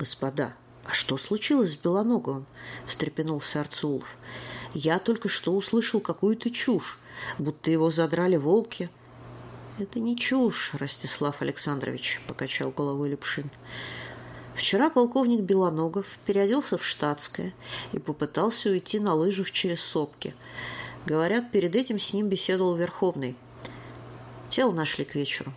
«Господа, 0.00 0.54
а 0.84 0.92
что 0.92 1.18
случилось 1.18 1.74
с 1.74 1.76
Белоноговым?»– 1.76 2.46
встрепенулся 2.88 3.60
Арцулов. 3.60 4.08
«Я 4.74 4.98
только 4.98 5.28
что 5.28 5.54
услышал 5.54 6.00
какую-то 6.00 6.50
чушь, 6.50 6.98
будто 7.38 7.70
его 7.70 7.92
задрали 7.92 8.36
волки». 8.36 8.90
«Это 9.78 10.00
не 10.00 10.16
чушь, 10.16 10.74
Ростислав 10.74 11.40
Александрович»,– 11.40 12.20
покачал 12.26 12.70
головой 12.70 13.10
Лепшин. 13.10 13.50
Вчера 14.54 14.90
полковник 14.90 15.40
Белоногов 15.40 16.06
переоделся 16.26 16.76
в 16.76 16.84
штатское 16.84 17.54
и 17.92 17.98
попытался 17.98 18.68
уйти 18.68 19.00
на 19.00 19.14
лыжах 19.14 19.50
через 19.50 19.80
сопки. 19.80 20.34
Говорят, 21.06 21.50
перед 21.50 21.74
этим 21.74 21.98
с 21.98 22.12
ним 22.12 22.28
беседовал 22.28 22.76
Верховный. 22.76 23.34
Тело 24.50 24.72
нашли 24.72 25.06
к 25.06 25.14
вечеру. 25.14 25.52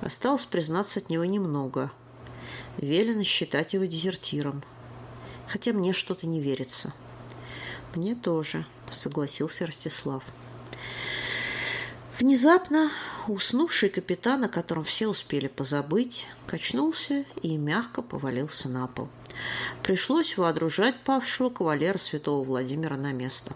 Осталось 0.00 0.44
признаться 0.44 1.00
от 1.00 1.10
него 1.10 1.24
немного. 1.24 1.90
Велено 2.78 3.24
считать 3.24 3.74
его 3.74 3.86
дезертиром. 3.86 4.62
Хотя 5.48 5.72
мне 5.72 5.92
что-то 5.92 6.26
не 6.26 6.40
верится. 6.40 6.94
«Мне 7.94 8.14
тоже»,— 8.14 8.66
согласился 8.90 9.66
Ростислав. 9.66 10.22
Внезапно 12.18 12.90
уснувший 13.28 13.88
капитан, 13.88 14.44
о 14.44 14.48
котором 14.48 14.84
все 14.84 15.08
успели 15.08 15.48
позабыть, 15.48 16.26
качнулся 16.46 17.24
и 17.42 17.56
мягко 17.56 18.02
повалился 18.02 18.68
на 18.68 18.86
пол. 18.86 19.08
Пришлось 19.82 20.36
водружать 20.36 21.00
павшего 21.00 21.50
кавалера 21.50 21.98
святого 21.98 22.44
Владимира 22.44 22.96
на 22.96 23.12
место. 23.12 23.54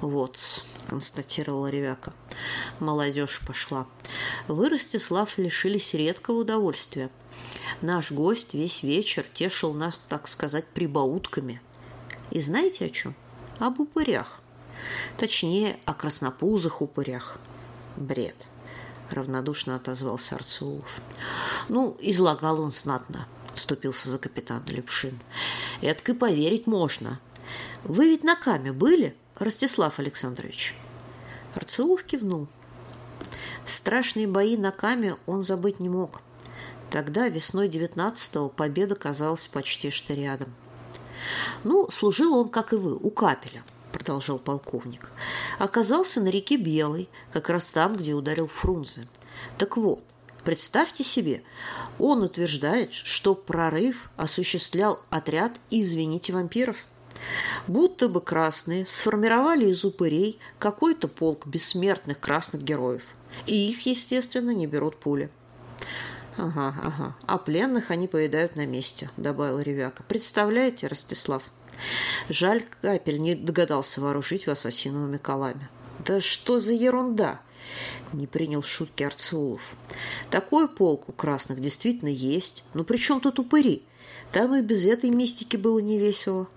вот 0.00 0.64
констатировала 0.88 1.68
Ревяка. 1.68 2.12
Молодежь 2.78 3.40
пошла. 3.46 3.86
Вы, 4.48 4.68
Ростислав, 4.68 5.38
лишились 5.38 5.94
редкого 5.94 6.40
удовольствия. 6.40 7.10
Наш 7.80 8.12
гость 8.12 8.54
весь 8.54 8.82
вечер 8.82 9.24
тешил 9.32 9.72
нас, 9.72 10.00
так 10.08 10.28
сказать, 10.28 10.66
прибаутками. 10.66 11.60
И 12.30 12.40
знаете 12.40 12.86
о 12.86 12.90
чем? 12.90 13.14
Об 13.58 13.80
упырях. 13.80 14.40
Точнее, 15.16 15.78
о 15.84 15.94
краснопузых 15.94 16.82
упырях. 16.82 17.38
Бред 17.96 18.36
равнодушно 19.10 19.76
отозвался 19.76 20.36
Арцулов. 20.36 21.00
Ну, 21.68 21.96
излагал 22.00 22.60
он 22.60 22.72
знатно, 22.72 23.26
вступился 23.54 24.08
за 24.08 24.18
капитан 24.18 24.62
Лепшин. 24.66 25.18
Это 25.80 26.12
и 26.12 26.14
поверить 26.14 26.66
можно. 26.66 27.20
Вы 27.84 28.10
ведь 28.10 28.24
на 28.24 28.36
Каме 28.36 28.72
были, 28.72 29.16
Ростислав 29.36 29.98
Александрович? 29.98 30.74
Арцулов 31.54 32.02
кивнул. 32.04 32.48
Страшные 33.66 34.26
бои 34.26 34.56
на 34.56 34.70
Каме 34.70 35.16
он 35.26 35.42
забыть 35.42 35.80
не 35.80 35.88
мог. 35.88 36.20
Тогда, 36.90 37.28
весной 37.28 37.68
девятнадцатого, 37.68 38.48
победа 38.48 38.94
казалась 38.94 39.46
почти 39.46 39.90
что 39.90 40.14
рядом. 40.14 40.52
Ну, 41.64 41.90
служил 41.90 42.36
он, 42.36 42.48
как 42.48 42.72
и 42.72 42.76
вы, 42.76 42.94
у 42.94 43.10
капеля– 43.10 43.62
продолжал 43.94 44.40
полковник, 44.40 45.08
оказался 45.58 46.20
на 46.20 46.28
реке 46.28 46.56
Белой, 46.56 47.08
как 47.32 47.48
раз 47.48 47.66
там, 47.66 47.96
где 47.96 48.14
ударил 48.14 48.48
Фрунзе. 48.48 49.06
Так 49.58 49.76
вот, 49.76 50.02
представьте 50.44 51.04
себе, 51.04 51.42
он 51.98 52.22
утверждает, 52.22 52.92
что 52.92 53.34
прорыв 53.34 54.10
осуществлял 54.16 55.00
отряд 55.10 55.52
«Извините 55.70 56.32
вампиров». 56.32 56.84
Будто 57.66 58.08
бы 58.08 58.20
красные 58.20 58.86
сформировали 58.86 59.66
из 59.66 59.84
упырей 59.84 60.38
какой-то 60.58 61.08
полк 61.08 61.46
бессмертных 61.46 62.20
красных 62.20 62.62
героев. 62.62 63.04
И 63.46 63.70
их, 63.70 63.86
естественно, 63.86 64.50
не 64.50 64.66
берут 64.66 64.96
пули. 64.96 65.30
«Ага, 66.36 66.74
ага. 66.82 67.16
А 67.26 67.38
пленных 67.38 67.90
они 67.90 68.08
поедают 68.08 68.56
на 68.56 68.66
месте»,— 68.66 69.10
добавил 69.16 69.60
Ревяка. 69.60 70.02
«Представляете, 70.08 70.88
Ростислав?» 70.88 71.42
Жаль, 72.28 72.64
капель 72.82 73.20
не 73.20 73.34
догадался 73.34 74.00
вооружить 74.00 74.46
вас 74.46 74.66
осиновыми 74.66 75.16
колами. 75.16 75.68
Да 76.04 76.20
что 76.20 76.58
за 76.60 76.72
ерунда! 76.72 77.40
Не 78.12 78.26
принял 78.26 78.62
шутки 78.62 79.02
Арцулов. 79.02 79.62
Такой 80.30 80.68
полк 80.68 81.08
у 81.08 81.12
красных 81.12 81.60
действительно 81.60 82.08
есть. 82.08 82.62
Но 82.74 82.84
при 82.84 82.98
чем 82.98 83.20
тут 83.20 83.38
упыри? 83.38 83.82
Там 84.32 84.54
и 84.54 84.62
без 84.62 84.84
этой 84.84 85.10
мистики 85.10 85.56
было 85.56 85.78
не 85.78 85.98
весело. 85.98 86.48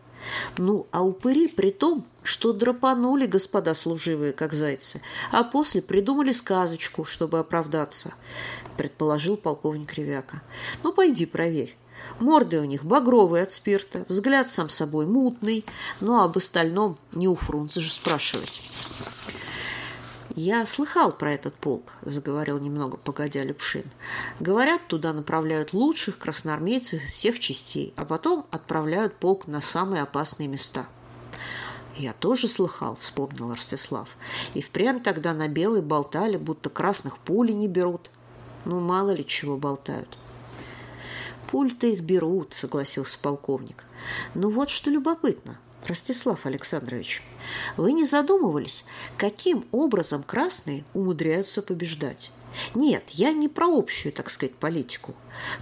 Ну, 0.58 0.88
а 0.92 1.04
упыри 1.04 1.48
при 1.48 1.72
том, 1.72 2.06
что 2.24 2.52
драпанули 2.52 3.26
господа 3.26 3.74
служивые, 3.74 4.34
как 4.34 4.54
зайцы, 4.54 5.02
а 5.32 5.44
после 5.44 5.82
придумали 5.82 6.34
сказочку, 6.34 7.06
чтобы 7.06 7.40
оправдаться, 7.40 8.14
предположил 8.76 9.38
полковник 9.38 9.94
Ревяка. 9.94 10.42
Ну, 10.84 10.92
пойди 10.92 11.26
проверь. 11.26 11.78
Морды 12.20 12.60
у 12.60 12.64
них 12.64 12.84
багровые 12.84 13.44
от 13.44 13.52
спирта, 13.52 14.06
взгляд 14.10 14.52
сам 14.52 14.70
собой 14.70 15.06
мутный, 15.06 15.66
а 16.02 16.24
об 16.24 16.38
остальном 16.38 16.98
не 17.12 17.28
у 17.28 17.36
Фрунзе 17.36 17.82
же 17.82 17.92
спрашивать. 17.92 18.62
«Я 20.36 20.68
слыхал 20.68 21.12
про 21.12 21.34
этот 21.34 21.56
полк»,– 21.56 21.94
заговорил 22.04 22.60
немного 22.60 22.98
погодя 22.98 23.44
Любшин. 23.44 23.86
«Говорят, 24.40 24.86
туда 24.88 25.12
направляют 25.12 25.74
лучших 25.74 26.20
красноармейцев 26.20 27.02
всех 27.06 27.40
частей, 27.40 27.92
а 27.96 28.06
потом 28.06 28.46
отправляют 28.52 29.16
полк 29.16 29.48
на 29.48 29.62
самые 29.62 30.04
опасные 30.04 30.48
места». 30.48 30.86
«Я 31.96 32.14
тоже 32.14 32.48
слыхал»,– 32.48 32.98
вспомнил 33.02 33.52
Ростислав. 33.52 34.10
«И 34.54 34.62
впрямь 34.62 35.02
тогда 35.02 35.34
на 35.34 35.48
белый 35.48 35.82
болтали, 35.82 36.38
будто 36.38 36.70
красных 36.70 37.18
пули 37.18 37.52
не 37.52 37.68
берут. 37.68 38.12
Ну, 38.66 38.80
мало 38.80 39.12
ли 39.12 39.26
чего 39.26 39.58
болтают». 39.58 40.18
«Пуль-то 41.52 41.88
их 41.88 42.02
берут»,– 42.02 42.54
согласился 42.56 43.18
полковник. 43.20 43.86
«Ну 44.36 44.50
вот 44.50 44.70
что 44.70 44.90
любопытно. 44.90 45.58
Ростислав 45.86 46.46
Александрович, 46.46 47.24
вы 47.78 47.94
не 47.94 48.06
задумывались, 48.06 48.84
каким 49.18 49.66
образом 49.72 50.24
красные 50.24 50.84
умудряются 50.94 51.62
побеждать? 51.62 52.32
Нет, 52.76 53.04
я 53.12 53.32
не 53.32 53.48
про 53.48 53.68
общую, 53.68 54.12
так 54.12 54.30
сказать, 54.30 54.56
политику. 54.56 55.14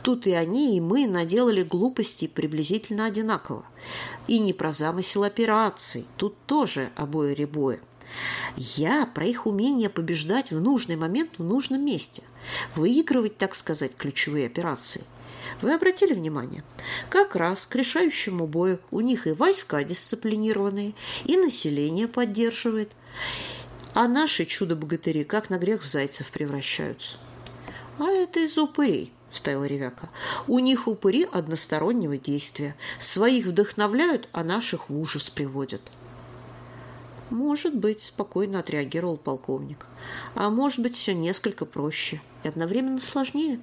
Тут 0.02 0.26
и 0.26 0.32
они, 0.32 0.78
и 0.78 0.82
мы 0.82 1.08
наделали 1.08 1.62
глупостей 1.62 2.28
приблизительно 2.28 3.06
одинаково. 3.06 3.66
И 4.28 4.40
не 4.40 4.54
про 4.54 4.74
замысел 4.74 5.24
операций, 5.24 6.06
тут 6.18 6.36
тоже 6.46 6.90
обои-ребои. 6.96 7.80
Я 8.56 9.06
про 9.06 9.26
их 9.26 9.46
умение 9.46 9.90
побеждать 9.90 10.52
в 10.52 10.60
нужный 10.62 10.96
момент 10.96 11.32
в 11.38 11.44
нужном 11.44 11.86
месте, 11.86 12.24
выигрывать, 12.76 13.38
так 13.38 13.54
сказать, 13.54 13.96
ключевые 13.96 14.48
операции– 14.48 15.04
вы 15.62 15.74
обратили 15.74 16.14
внимание? 16.14 16.64
Как 17.10 17.36
раз 17.36 17.66
к 17.66 17.76
решающему 17.76 18.48
бою 18.48 18.80
у 18.92 19.02
них 19.02 19.28
и 19.28 19.32
войска 19.32 19.84
дисциплинированные, 19.84 20.94
и 21.24 21.38
население 21.38 22.08
поддерживает. 22.08 22.92
А 23.94 24.08
наши 24.08 24.46
чудо-богатыри 24.46 25.24
как 25.24 25.50
на 25.50 25.58
грех 25.58 25.84
в 25.84 25.88
зайцев 25.88 26.30
превращаются. 26.30 27.18
А 27.98 28.10
это 28.10 28.42
из 28.42 28.58
упырей, 28.58 29.14
вставил 29.32 29.64
Ревяка. 29.64 30.10
У 30.48 30.60
них 30.60 30.88
упыри 30.88 31.28
одностороннего 31.32 32.18
действия. 32.18 32.76
Своих 33.00 33.46
вдохновляют, 33.46 34.28
а 34.32 34.44
наших 34.44 34.90
в 34.90 35.00
ужас 35.00 35.30
приводят. 35.30 35.82
«Может 37.30 37.76
быть»,– 37.76 38.02
спокойно 38.04 38.60
отреагировал 38.60 39.18
полковник. 39.18 39.88
«А 40.36 40.50
может 40.50 40.80
быть, 40.80 40.96
все 40.96 41.14
несколько 41.14 41.66
проще 41.66 42.22
и 42.44 42.48
одновременно 42.48 43.00
сложнее». 43.00 43.60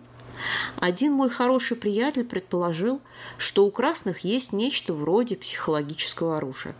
Один 0.76 1.12
мой 1.12 1.30
хороший 1.30 1.76
приятель 1.76 2.24
предположил, 2.24 3.00
что 3.38 3.64
у 3.64 3.70
красных 3.70 4.20
есть 4.20 4.52
нечто 4.52 4.92
вроде 4.92 5.36
психологического 5.36 6.38
оружия. 6.38 6.74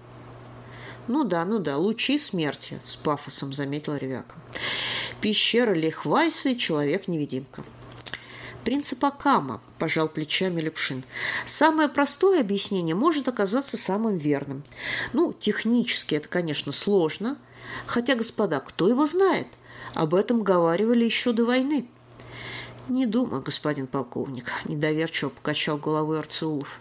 «Ну 1.09 1.25
да, 1.25 1.45
ну 1.45 1.59
да, 1.59 1.77
лучи 1.77 2.19
смерти»,– 2.19 2.81
с 2.85 2.97
пафосом 2.97 3.53
заметил 3.53 3.97
Ревяка. 3.97 4.35
«Пещера 5.21 5.75
Лехвайса 5.75 6.51
и 6.51 6.59
человек-невидимка». 6.59 7.65
«Принцип 8.65 9.05
Акама»,– 9.05 9.61
пожал 9.79 10.09
плечами 10.09 10.61
Лепшин. 10.61 11.03
«Самое 11.47 11.89
простое 11.89 12.41
объяснение 12.41 12.95
может 12.95 13.27
оказаться 13.27 13.77
самым 13.77 14.17
верным. 14.17 14.63
Ну, 15.13 15.33
технически 15.33 16.15
это, 16.15 16.29
конечно, 16.29 16.71
сложно. 16.71 17.37
Хотя, 17.87 18.15
господа, 18.15 18.61
кто 18.61 18.89
его 18.89 19.07
знает? 19.07 19.49
Об 19.95 20.15
этом 20.15 20.43
говаривали 20.45 21.05
еще 21.05 21.33
до 21.33 21.45
войны». 21.45 21.89
«Не 22.93 23.07
думаю, 23.07 23.41
господин 23.41 23.87
полковник»,– 23.87 24.53
недоверчиво 24.67 25.31
покачал 25.31 25.79
головой 25.79 26.19
Арцеулов. 26.19 26.79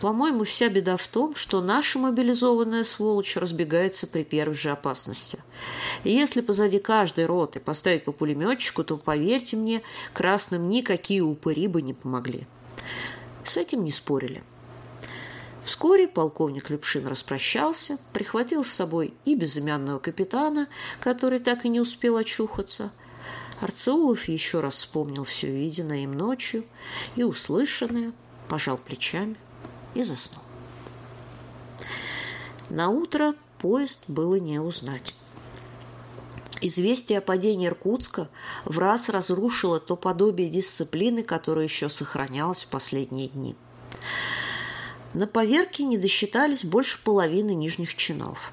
«По-моему, 0.00 0.42
вся 0.42 0.68
беда 0.68 0.96
в 0.96 1.06
том, 1.06 1.36
что 1.36 1.60
наша 1.60 2.00
мобилизованная 2.00 2.82
сволочь 2.82 3.36
разбегается 3.36 4.08
при 4.08 4.24
первой 4.24 4.56
же 4.56 4.70
опасности. 4.70 5.38
И 6.02 6.10
если 6.10 6.40
позади 6.40 6.80
каждой 6.80 7.26
роты 7.26 7.60
поставить 7.60 8.02
по 8.02 8.10
пулеметчику, 8.10 8.82
то, 8.82 8.96
поверьте 8.96 9.56
мне, 9.56 9.82
красным 10.12 10.68
никакие 10.68 11.22
упыри 11.22 11.68
бы 11.68 11.80
не 11.80 11.94
помогли». 11.94 12.48
С 13.44 13.56
этим 13.56 13.84
не 13.84 13.92
спорили. 13.92 14.42
Вскоре 15.64 16.08
полковник 16.08 16.70
Любшин 16.70 17.06
распрощался, 17.06 17.98
прихватил 18.12 18.64
с 18.64 18.72
собой 18.72 19.14
и 19.24 19.36
безымянного 19.36 20.00
капитана, 20.00 20.66
который 20.98 21.38
так 21.38 21.64
и 21.64 21.68
не 21.68 21.80
успел 21.80 22.16
очухаться– 22.16 22.90
Арцеулов 23.62 24.26
еще 24.26 24.58
раз 24.58 24.74
вспомнил 24.74 25.22
все 25.22 25.48
виденное 25.48 25.98
им 25.98 26.14
ночью 26.14 26.64
и 27.14 27.22
услышанное, 27.22 28.12
пожал 28.48 28.76
плечами 28.76 29.36
и 29.94 30.02
заснул. 30.02 30.42
На 32.70 32.88
утро 32.88 33.34
поезд 33.58 34.02
было 34.08 34.34
не 34.34 34.58
узнать. 34.58 35.14
Известие 36.60 37.18
о 37.18 37.22
падении 37.22 37.68
Иркутска 37.68 38.28
в 38.64 38.78
раз 38.80 39.08
разрушило 39.08 39.78
то 39.78 39.94
подобие 39.94 40.48
дисциплины, 40.48 41.22
которое 41.22 41.64
еще 41.64 41.88
сохранялось 41.88 42.64
в 42.64 42.68
последние 42.68 43.28
дни. 43.28 43.54
На 45.14 45.28
поверке 45.28 45.84
не 45.84 45.98
досчитались 45.98 46.64
больше 46.64 47.02
половины 47.04 47.54
нижних 47.54 47.94
чинов. 47.94 48.52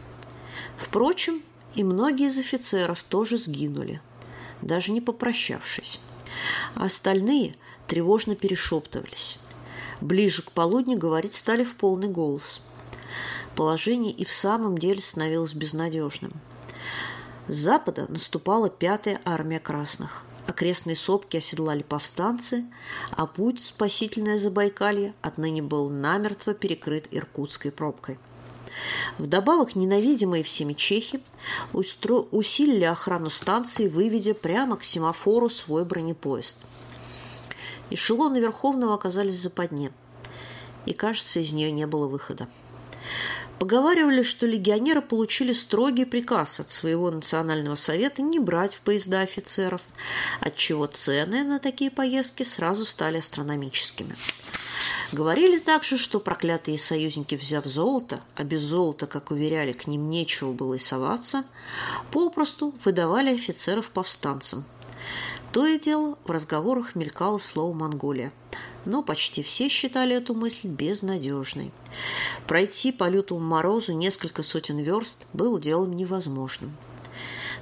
Впрочем, 0.78 1.41
и 1.74 1.84
многие 1.84 2.28
из 2.28 2.38
офицеров 2.38 3.02
тоже 3.02 3.39
сгинули– 3.39 4.02
даже 4.62 4.91
не 4.91 5.02
попрощавшись. 5.02 6.00
А 6.76 6.86
остальные 6.86 7.56
тревожно 7.88 8.36
перешептывались. 8.36 9.39
Ближе 10.02 10.41
к 10.43 10.52
полудню 10.52 10.98
говорить 10.98 11.36
стали 11.36 11.63
в 11.63 11.76
полный 11.76 12.08
голос. 12.08 12.62
Положение 13.56 14.13
и 14.13 14.24
в 14.26 14.32
самом 14.32 14.78
деле 14.78 15.02
становилось 15.02 15.54
безнадежным. 15.54 16.34
С 17.48 17.56
запада 17.56 18.06
наступала 18.08 18.69
пятая 18.69 19.19
армия 19.26 19.60
красных. 19.60 20.24
Окрестные 20.48 20.95
сопки 20.95 21.38
оседлали 21.38 21.84
повстанцы, 21.84 22.63
а 23.12 23.26
путь 23.26 23.62
спасительное 23.62 24.39
Забайкалье 24.39 25.13
отныне 25.22 25.62
был 25.62 25.89
намертво 25.89 26.54
перекрыт 26.54 27.08
иркутской 27.12 27.72
пробкой. 27.72 28.17
Вдобавок, 29.17 29.75
ненавидимые 29.75 30.43
всеми 30.43 30.73
чехи 30.73 31.21
устро... 31.73 32.25
усилили 32.32 32.86
охрану 32.86 33.29
станции, 33.29 33.88
выведя 33.88 34.34
прямо 34.34 34.77
к 34.77 34.84
семафору 34.84 35.49
свой 35.49 35.86
бронепоезд. 35.86 36.58
Эшелоны 37.89 38.38
Верховного 38.38 38.93
оказались 38.93 39.36
в 39.36 39.41
западне, 39.41 39.91
и, 40.86 40.93
кажется, 40.93 41.39
из 41.39 41.51
нее 41.51 41.71
не 41.71 41.88
было 41.88 42.08
выхода. 42.08 42.47
Поговаривали, 43.60 44.23
что 44.23 44.45
легионеры 44.45 45.01
получили 45.01 45.51
строгий 45.51 46.05
приказ 46.05 46.62
от 46.62 46.69
своего 46.69 47.12
национального 47.12 47.75
совета 47.75 48.21
не 48.21 48.39
брать 48.39 48.73
в 48.73 48.79
поезда 48.82 49.19
офицеров, 49.19 49.82
отчего 50.39 50.86
цены 50.86 51.43
на 51.43 51.60
такие 51.60 51.91
поездки 51.91 52.43
сразу 52.43 52.86
стали 52.86 53.17
астрономическими. 53.17 54.15
Говорили 55.12 55.58
также, 55.58 55.98
что 55.98 56.19
проклятые 56.19 56.78
союзники, 56.78 57.34
взяв 57.34 57.65
золото, 57.65 58.22
а 58.36 58.43
без 58.43 58.62
золота, 58.62 59.08
как 59.08 59.32
уверяли, 59.32 59.74
к 59.74 59.88
ним 59.88 60.10
нечего 60.10 60.52
было 60.52 60.76
и 60.76 60.80
соваться, 60.80 61.45
попросту 62.12 62.76
выдавали 62.86 63.34
офицеров 63.34 63.89
повстанцам. 63.89 64.65
То 65.52 65.65
и 65.65 65.80
дело 65.80 66.19
в 66.26 66.30
разговорах 66.30 66.93
мелькало 66.93 67.39
слово 67.39 67.74
«Монголия», 67.74 68.32
но 68.86 69.02
почти 69.02 69.41
все 69.41 69.67
считали 69.67 70.15
эту 70.15 70.36
мысль 70.36 70.67
безнадежной. 70.67 71.72
Пройти 72.48 72.91
по 72.91 73.10
лютому 73.10 73.39
морозу 73.39 73.93
несколько 73.93 74.43
сотен 74.43 74.78
верст 74.78 75.26
было 75.34 75.60
делом 75.60 75.95
невозможным. 75.95 76.78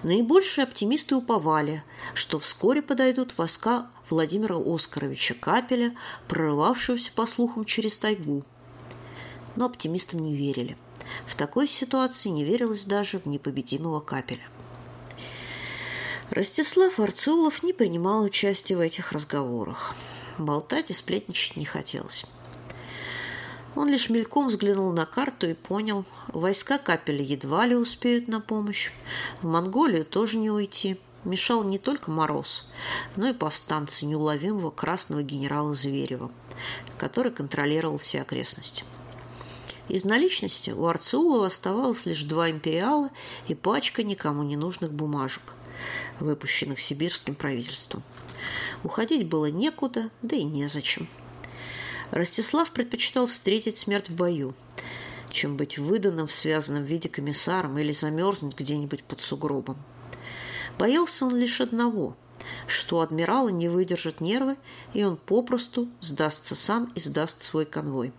Наибольшие 0.03 0.63
оптимисты 0.63 1.15
уповали, 1.15 1.83
что 2.13 2.39
вскоре 2.39 2.81
подойдут 2.81 3.37
войска 3.37 3.87
Владимира 4.09 4.57
Оскаровича 4.57 5.35
Капеля, 5.39 5.95
прорывавшегося, 6.27 7.11
по 7.13 7.25
слухам, 7.25 7.65
через 7.65 7.97
тайгу. 7.97 8.43
Но 9.55 9.65
оптимистам 9.65 10.21
не 10.21 10.35
верили. 10.35 10.77
В 11.25 11.35
такой 11.35 11.67
ситуации 11.67 12.29
не 12.29 12.43
верилось 12.43 12.85
даже 12.85 13.19
в 13.19 13.25
непобедимого 13.25 13.99
Капеля. 13.99 14.43
Ростислав 16.29 16.99
Арцулов 16.99 17.63
не 17.63 17.73
принимал 17.73 18.23
участия 18.23 18.75
в 18.75 18.81
этих 18.81 19.11
разговорах. 19.11 19.95
Болтать 20.37 20.91
и 20.91 20.93
сплетничать 20.93 21.55
не 21.55 21.65
хотелось. 21.65 22.25
Он 23.75 23.89
лишь 23.89 24.09
мельком 24.09 24.47
взглянул 24.47 24.91
на 24.91 25.05
карту 25.05 25.47
и 25.47 25.53
понял, 25.53 26.03
войска 26.27 26.79
Капеля 26.79 27.23
едва 27.23 27.65
ли 27.65 27.75
успеют 27.75 28.27
на 28.27 28.41
помощь. 28.41 28.91
В 29.41 29.47
Монголию 29.47 30.03
тоже 30.03 30.37
не 30.37 30.49
уйти 30.49 30.99
мешал 31.23 31.63
не 31.63 31.79
только 31.79 32.11
мороз, 32.11 32.67
но 33.15 33.27
и 33.27 33.33
повстанцы 33.33 34.05
неуловимого 34.05 34.71
красного 34.71 35.23
генерала 35.23 35.75
Зверева, 35.75 36.31
который 36.97 37.31
контролировал 37.31 37.97
все 37.97 38.21
окрестности. 38.21 38.83
Из 39.89 40.03
наличности 40.03 40.71
у 40.71 40.85
Арцулова 40.85 41.45
оставалось 41.47 42.05
лишь 42.05 42.23
два 42.23 42.49
империала 42.49 43.09
и 43.47 43.55
пачка 43.55 44.03
никому 44.03 44.43
не 44.43 44.57
нужных 44.57 44.91
бумажек, 44.91 45.43
выпущенных 46.19 46.79
сибирским 46.79 47.35
правительством. 47.35 48.03
Уходить 48.83 49.29
было 49.29 49.49
некуда, 49.49 50.09
да 50.21 50.35
и 50.35 50.43
незачем. 50.43 51.07
Ростислав 52.11 52.71
предпочитал 52.71 53.27
встретить 53.27 53.77
смерть 53.77 54.09
в 54.09 54.15
бою, 54.15 54.53
чем 55.31 55.57
быть 55.57 55.77
выданным 55.77 56.27
в 56.27 56.33
связанном 56.33 56.83
виде 56.83 57.09
комиссаром 57.09 57.77
или 57.77 57.91
замерзнуть 57.91 58.57
где-нибудь 58.57 59.03
под 59.03 59.21
сугробом. 59.21 59.77
Боялся 60.77 61.25
он 61.25 61.35
лишь 61.35 61.61
одного, 61.61 62.15
что 62.67 63.01
адмирала 63.01 63.49
не 63.49 63.69
выдержат 63.69 64.21
нервы, 64.21 64.57
и 64.93 65.03
он 65.03 65.17
попросту 65.17 65.89
сдастся 66.01 66.55
сам 66.55 66.91
и 66.95 66.99
сдаст 66.99 67.43
свой 67.43 67.65
конвой. 67.65 68.13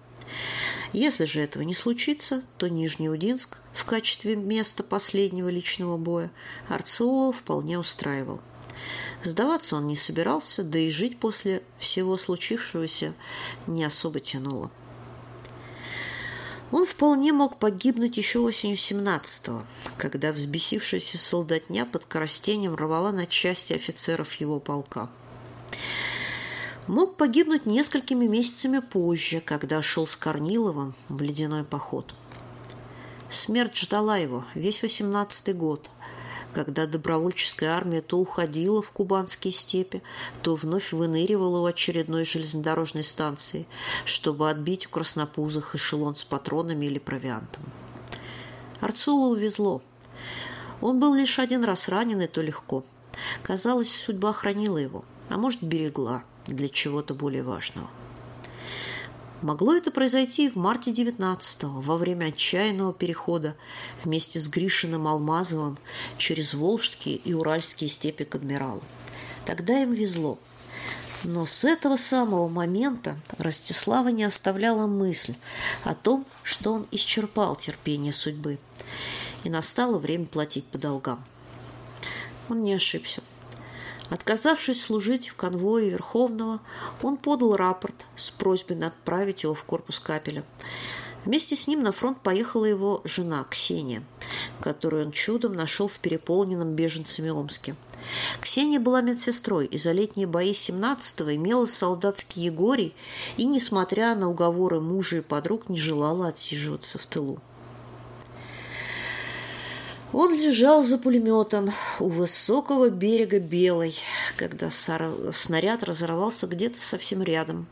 Если 0.93 1.25
же 1.25 1.41
этого 1.41 1.63
не 1.63 1.75
случится, 1.75 2.43
то 2.57 2.69
Нижнеудинск 2.69 3.59
в 3.73 3.85
качестве 3.85 4.37
места 4.37 4.83
последнего 4.83 5.49
личного 5.49 5.97
боя 5.97 6.31
Арцеулова 6.69 7.33
вполне 7.33 7.79
устраивал. 7.79 8.41
Сдаваться 9.25 9.77
он 9.77 9.87
не 9.87 9.97
собирался, 9.97 10.63
да 10.63 10.79
и 10.79 10.91
жить 10.91 11.19
после 11.19 11.63
всего 11.79 12.17
случившегося 12.17 13.15
не 13.67 13.85
особо 13.85 14.21
тянуло. 14.21 14.71
Он 16.71 16.85
вполне 16.85 17.33
мог 17.33 17.59
погибнуть 17.59 18.17
еще 18.17 18.41
осенью 18.41 18.77
17-го, 18.77 19.63
когда 19.97 20.33
взбесившаяся 20.33 21.17
солдатня 21.17 21.87
под 21.87 22.05
коростением 22.05 22.75
рвала 22.75 23.11
на 23.11 23.27
части 23.27 23.73
офицеров 23.73 24.35
его 24.35 24.61
полка. 24.61 25.09
Мог 26.87 27.17
погибнуть 27.17 27.67
несколькими 27.67 28.27
месяцами 28.27 28.81
позже, 28.81 29.41
когда 29.41 29.83
шел 29.83 30.07
с 30.07 30.17
Корниловым 30.17 30.95
в 31.09 31.21
ледяной 31.23 31.65
поход. 31.65 32.15
Смерть 33.31 33.77
ждала 33.77 34.17
его 34.17 34.45
весь 34.55 34.83
18-й 34.83 35.53
год– 35.53 35.89
когда 36.55 36.87
добровольческая 36.87 37.71
армия 37.71 38.01
то 38.01 38.19
уходила 38.19 38.83
в 38.83 38.91
кубанские 38.91 39.53
степи, 39.53 40.03
то 40.43 40.55
вновь 40.55 40.93
выныривала 40.93 41.61
у 41.61 41.65
очередной 41.67 42.25
железнодорожной 42.25 43.05
станции, 43.05 43.67
чтобы 44.05 44.51
отбить 44.51 44.87
у 44.87 44.91
краснопузых 44.91 45.75
эшелон 45.75 46.17
с 46.17 46.25
патронами 46.25 46.87
или 46.87 46.99
провиантом. 46.99 47.63
Арцулу 48.81 49.31
увезло. 49.31 49.83
Он 50.81 51.01
был 51.01 51.15
лишь 51.15 51.39
один 51.39 51.65
раз 51.65 51.89
ранен, 51.89 52.21
и 52.21 52.27
то 52.27 52.41
легко. 52.41 52.85
Казалось, 53.43 53.93
судьба 53.93 54.33
хранила 54.33 54.79
его, 54.79 55.05
а 55.29 55.37
может, 55.37 55.63
берегла 55.63 56.23
для 56.47 56.69
чего-то 56.69 57.15
более 57.15 57.43
важного. 57.43 57.91
Могло 59.41 59.75
это 59.75 59.93
произойти 59.93 60.51
в 60.51 60.57
марте 60.57 60.91
19-го, 60.91 61.81
во 61.81 61.97
время 61.97 62.27
отчаянного 62.27 62.93
перехода 62.93 63.55
вместе 64.03 64.41
с 64.41 64.49
Гришиным 64.49 65.07
Алмазовым 65.07 65.79
через 66.17 66.55
Волжские 66.55 67.17
и 67.17 67.35
Уральские 67.35 67.89
степи 67.89 68.25
к 68.25 68.35
адмиралу. 68.35 68.83
Тогда 69.47 69.81
им 69.81 69.93
везло. 69.93 70.39
Но 71.23 71.47
с 71.47 71.65
этого 71.65 71.97
самого 71.97 72.49
момента 72.49 73.17
Ростислава 73.39 74.09
не 74.09 74.25
оставляла 74.25 74.89
мысль 74.89 75.35
о 75.85 75.95
том, 75.95 76.27
что 76.43 76.73
он 76.73 76.87
исчерпал 76.91 77.55
терпение 77.55 78.13
судьбы, 78.13 78.59
и 79.45 79.51
настало 79.51 79.99
время 79.99 80.27
платить 80.27 80.65
по 80.65 80.79
долгам. 80.79 81.25
Он 82.49 82.65
не 82.65 82.73
ошибся. 82.73 83.23
Отказавшись 84.11 84.83
служить 84.83 85.29
в 85.29 85.37
конвое 85.37 85.91
Верховного, 85.91 86.61
он 87.03 87.17
подал 87.17 87.57
рапорт 87.57 87.95
с 88.17 88.31
просьбой 88.31 88.79
отправить 88.85 89.43
его 89.43 89.55
в 89.55 89.65
корпус 89.65 90.01
капеля. 90.01 90.45
Вместе 91.25 91.57
с 91.57 91.67
ним 91.67 91.83
на 91.83 91.93
фронт 91.93 92.21
поехала 92.21 92.65
его 92.65 93.03
жена 93.05 93.45
Ксения, 93.51 94.03
которую 94.61 95.07
он 95.07 95.13
чудом 95.13 95.55
нашел 95.55 95.89
в 95.89 95.99
переполненном 95.99 96.75
беженцами 96.75 97.29
Омске. 97.29 97.75
Ксения 98.41 98.81
была 98.81 99.03
медсестрой 99.03 99.67
и 99.67 99.77
за 99.77 99.93
летние 99.93 100.27
бои 100.27 100.53
17-го 100.53 101.35
имела 101.35 101.67
солдатский 101.67 102.43
егорий 102.43 102.95
и, 103.37 103.45
несмотря 103.45 104.15
на 104.15 104.31
уговоры 104.31 104.81
мужа 104.81 105.19
и 105.19 105.21
подруг, 105.21 105.69
не 105.69 105.79
желала 105.79 106.29
отсиживаться 106.29 106.99
в 106.99 107.05
тылу. 107.05 107.41
Он 110.13 110.33
лежал 110.35 110.83
за 110.85 110.97
пулеметом 110.97 111.71
у 112.01 112.09
высокого 112.09 112.89
берега 112.89 113.39
Белой, 113.39 113.95
когда 114.37 114.71
снаряд 114.71 115.85
разорвался 115.85 116.47
где-то 116.47 116.81
совсем 116.81 117.23
рядом. 117.23 117.67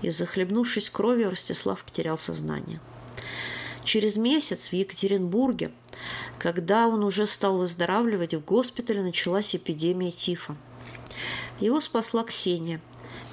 И, 0.00 0.08
захлебнувшись 0.08 0.88
кровью, 0.88 1.28
Ростислав 1.28 1.84
потерял 1.84 2.16
сознание. 2.16 2.80
Через 3.84 4.16
месяц 4.16 4.68
в 4.68 4.72
Екатеринбурге, 4.72 5.72
когда 6.38 6.88
он 6.88 7.04
уже 7.04 7.26
стал 7.26 7.58
выздоравливать, 7.58 8.32
в 8.32 8.42
госпитале 8.42 9.02
началась 9.02 9.54
эпидемия 9.54 10.10
тифа. 10.10 10.56
Его 11.60 11.82
спасла 11.82 12.24
Ксения, 12.24 12.80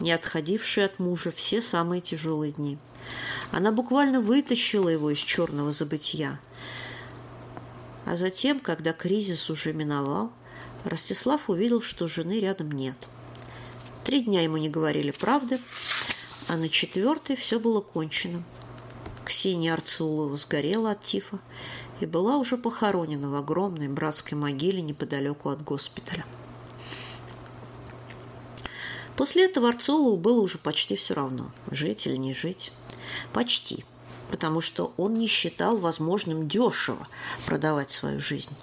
не 0.02 0.12
отходившая 0.12 0.88
от 0.88 1.00
мужа 1.00 1.32
все 1.32 1.62
самые 1.62 2.02
тяжелые 2.02 2.52
дни. 2.52 2.78
Она 3.52 3.72
буквально 3.72 4.20
вытащила 4.20 4.90
его 4.90 5.10
из 5.10 5.20
черного 5.20 5.72
забытия– 5.72 6.42
а 8.08 8.16
затем, 8.16 8.62
когда 8.62 8.94
кризис 8.94 9.50
уже 9.50 9.74
миновал, 9.74 10.32
Ростислав 10.86 11.50
увидел, 11.50 11.82
что 11.82 12.08
жены 12.08 12.40
рядом 12.40 12.72
нет. 12.72 12.96
Три 14.06 14.24
дня 14.24 14.42
ему 14.42 14.56
не 14.56 14.70
говорили 14.70 15.12
правды, 15.12 15.60
а 16.48 16.56
на 16.56 16.70
четвертый 16.70 17.36
все 17.36 17.60
было 17.60 17.82
кончено. 17.82 18.44
Ксения 19.26 19.74
Арцулова 19.74 20.38
сгорела 20.38 20.92
от 20.92 21.04
тифа 21.04 21.40
и 22.00 22.06
была 22.06 22.38
уже 22.38 22.58
похоронена 22.58 23.30
в 23.30 23.36
огромной 23.36 23.90
братской 23.90 24.38
могиле 24.38 24.82
неподалеку 24.82 25.50
от 25.50 25.62
госпиталя. 25.62 26.26
После 29.18 29.46
этого 29.46 29.68
Арцулову 29.68 30.16
было 30.16 30.40
уже 30.40 30.60
почти 30.60 30.96
все 30.96 31.14
равно, 31.14 31.52
жить 31.72 32.08
или 32.08 32.16
не 32.16 32.34
жить. 32.34 32.72
Почти 33.34 33.84
потому 34.30 34.62
что 34.62 34.94
он 34.98 35.16
не 35.16 35.28
считал 35.28 35.78
возможным 35.78 36.48
дешево 36.48 37.08
продавать 37.46 37.92
свою 37.92 38.20
жизнь. 38.20 38.56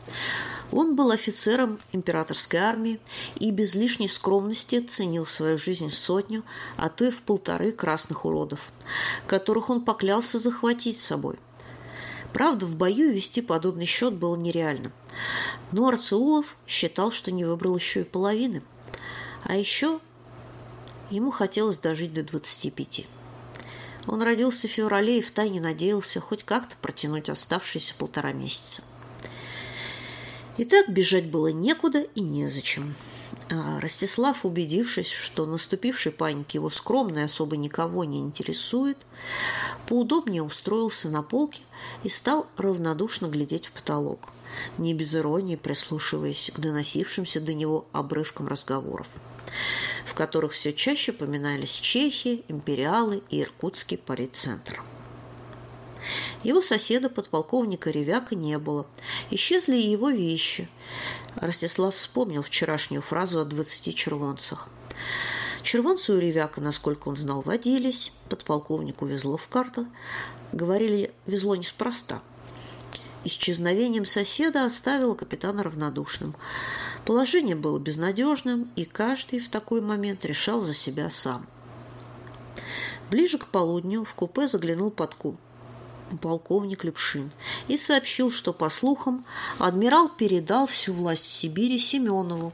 Он 0.73 0.97
был 0.97 1.11
офицером 1.11 1.79
императорской 1.93 2.59
армии 2.59 3.01
и 3.37 3.51
без 3.51 3.75
лишней 3.75 4.09
скромности 4.09 4.81
ценил 4.81 5.27
свою 5.27 5.59
жизнь 5.59 5.91
в 5.91 5.95
сотню, 5.95 6.43
а 6.77 6.89
то 6.89 7.05
и 7.05 7.11
в 7.11 7.23
полторы 7.23 7.71
красных 7.71 8.25
уродов, 8.25 8.73
которых 9.27 9.71
он 9.71 9.83
поклялся 9.83 10.39
захватить 10.39 10.99
с 10.99 11.07
собой. 11.07 11.37
Правда, 12.33 12.67
в 12.67 12.75
бою 12.75 13.13
вести 13.13 13.41
подобный 13.41 13.87
счет 13.87 14.15
было 14.15 14.35
нереально. 14.35 14.91
Но 15.71 15.87
Арцеулов 15.87 16.57
считал, 16.67 17.13
что 17.13 17.31
не 17.31 17.45
выбрал 17.45 17.77
еще 17.77 18.01
и 18.01 18.05
половины. 18.05 18.63
А 19.45 19.55
еще 19.55 20.01
ему 21.11 21.31
хотелось 21.31 21.79
дожить 21.79 22.13
до 22.13 22.25
25. 22.25 23.07
Он 24.07 24.23
родился 24.23 24.69
в 24.69 24.71
феврале 24.71 25.19
и 25.19 25.23
втайне 25.23 25.61
надеялся 25.61 26.21
хоть 26.21 26.45
как-то 26.45 26.77
протянуть 26.81 27.31
оставшиеся 27.31 27.95
полтора 27.95 28.33
месяца. 28.33 28.83
И 30.57 30.65
так 30.65 30.89
бежать 30.89 31.27
было 31.27 31.49
некуда 31.49 32.01
и 32.01 32.21
незачем. 32.21 32.95
А 33.51 33.81
Ростислав, 33.81 34.45
убедившись, 34.45 35.11
что 35.11 35.47
наступившей 35.47 36.13
паники 36.13 36.57
его 36.57 36.71
скромно 36.71 37.25
особо 37.25 37.57
никого 37.57 38.05
не 38.05 38.21
интересует, 38.21 38.99
поудобнее 39.89 40.43
устроился 40.43 41.09
на 41.09 41.23
полке 41.23 41.61
и 42.05 42.09
стал 42.09 42.47
равнодушно 42.57 43.27
глядеть 43.27 43.67
в 43.67 43.73
потолок, 43.73 44.29
не 44.79 44.95
без 44.95 45.15
иронии 45.15 45.57
прислушиваясь 45.57 46.53
к 46.55 46.61
доносившимся 46.61 47.41
до 47.41 47.55
него 47.55 47.87
обрывкам 47.93 48.47
разговоров 48.47 49.09
в 50.05 50.15
которых 50.15 50.53
все 50.53 50.73
чаще 50.73 51.13
поминались 51.13 51.73
чехи, 51.73 52.45
империалы 52.49 53.23
и 53.31 53.43
иркутский 53.43 53.99
парицентр. 53.99 54.83
Его 56.43 56.61
соседа, 56.61 57.09
подполковника 57.09 57.91
Ревяка, 57.91 58.35
не 58.35 58.59
было. 58.59 58.87
Исчезли 59.31 59.77
и 59.77 59.91
его 59.91 60.11
вещи. 60.11 60.69
Ростислав 61.37 61.95
вспомнил 61.95 62.43
вчерашнюю 62.43 63.03
фразу 63.03 63.41
о 63.41 63.45
двадцати 63.45 63.95
червонцах. 63.95 64.69
Червонцы 65.63 66.13
у 66.13 66.19
Ревяка, 66.19 66.61
насколько 66.61 67.09
он 67.09 67.17
знал, 67.17 67.41
водились. 67.41 68.13
Подполковнику 68.29 69.07
везло 69.07 69.39
в 69.39 69.49
карту. 69.49 69.87
Говорили, 70.53 71.13
везло 71.27 71.57
неспроста. 71.57 72.21
Исчезновением 73.25 74.05
соседа 74.05 74.67
оставило 74.67 75.15
капитана 75.15 75.63
равнодушным– 75.63 76.35
Положение 77.05 77.57
было 77.57 77.79
безнадежным, 77.79 78.71
и 78.77 78.85
каждый 78.85 79.39
в 79.39 79.49
такой 79.49 79.81
момент 79.81 80.25
решал 80.25 80.61
за 80.61 80.75
себя 80.75 81.11
сам. 81.11 81.47
Ближе 83.11 83.39
к 83.39 83.47
полудню 83.47 84.05
в 84.05 84.15
купе 84.15 84.49
заглянул 84.49 84.91
подкуп 84.91 85.39
полковник 86.21 86.85
Лепшин 86.85 87.31
и 87.69 87.77
сообщил, 87.77 88.31
что, 88.31 88.53
по 88.53 88.69
слухам, 88.69 89.25
адмирал 89.59 90.09
передал 90.09 90.67
всю 90.67 90.93
власть 90.93 91.27
в 91.27 91.33
Сибири 91.33 91.79
Семенову, 91.79 92.53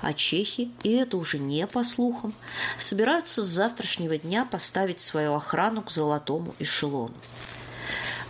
а 0.00 0.12
чехи, 0.12 0.70
и 0.82 0.92
это 0.92 1.16
уже 1.16 1.38
не 1.38 1.66
по 1.66 1.84
слухам, 1.84 2.34
собираются 2.78 3.44
с 3.44 3.48
завтрашнего 3.48 4.18
дня 4.18 4.44
поставить 4.44 5.00
свою 5.00 5.34
охрану 5.34 5.82
к 5.82 5.90
золотому 5.90 6.54
эшелону. 6.58 7.14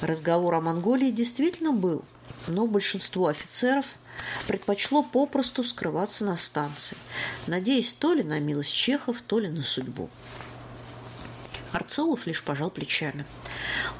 Разговор 0.01 0.55
о 0.55 0.61
Монголии 0.61 1.11
действительно 1.11 1.73
был, 1.73 2.05
но 2.47 2.67
большинство 2.67 3.29
офицеров 3.29 3.87
предпочло 4.47 5.03
попросту 5.03 5.65
скрываться 5.65 6.25
на 6.25 6.37
станции, 6.37 6.97
надеясь 7.47 7.93
то 7.93 8.13
ли 8.13 8.23
на 8.23 8.41
милость 8.41 8.75
чехов, 8.75 9.17
то 9.27 9.39
ли 9.39 9.49
на 9.49 9.63
судьбу. 9.63 10.09
Арцелов 11.73 12.27
лишь 12.27 12.43
пожал 12.43 12.71
плечами. 12.71 13.27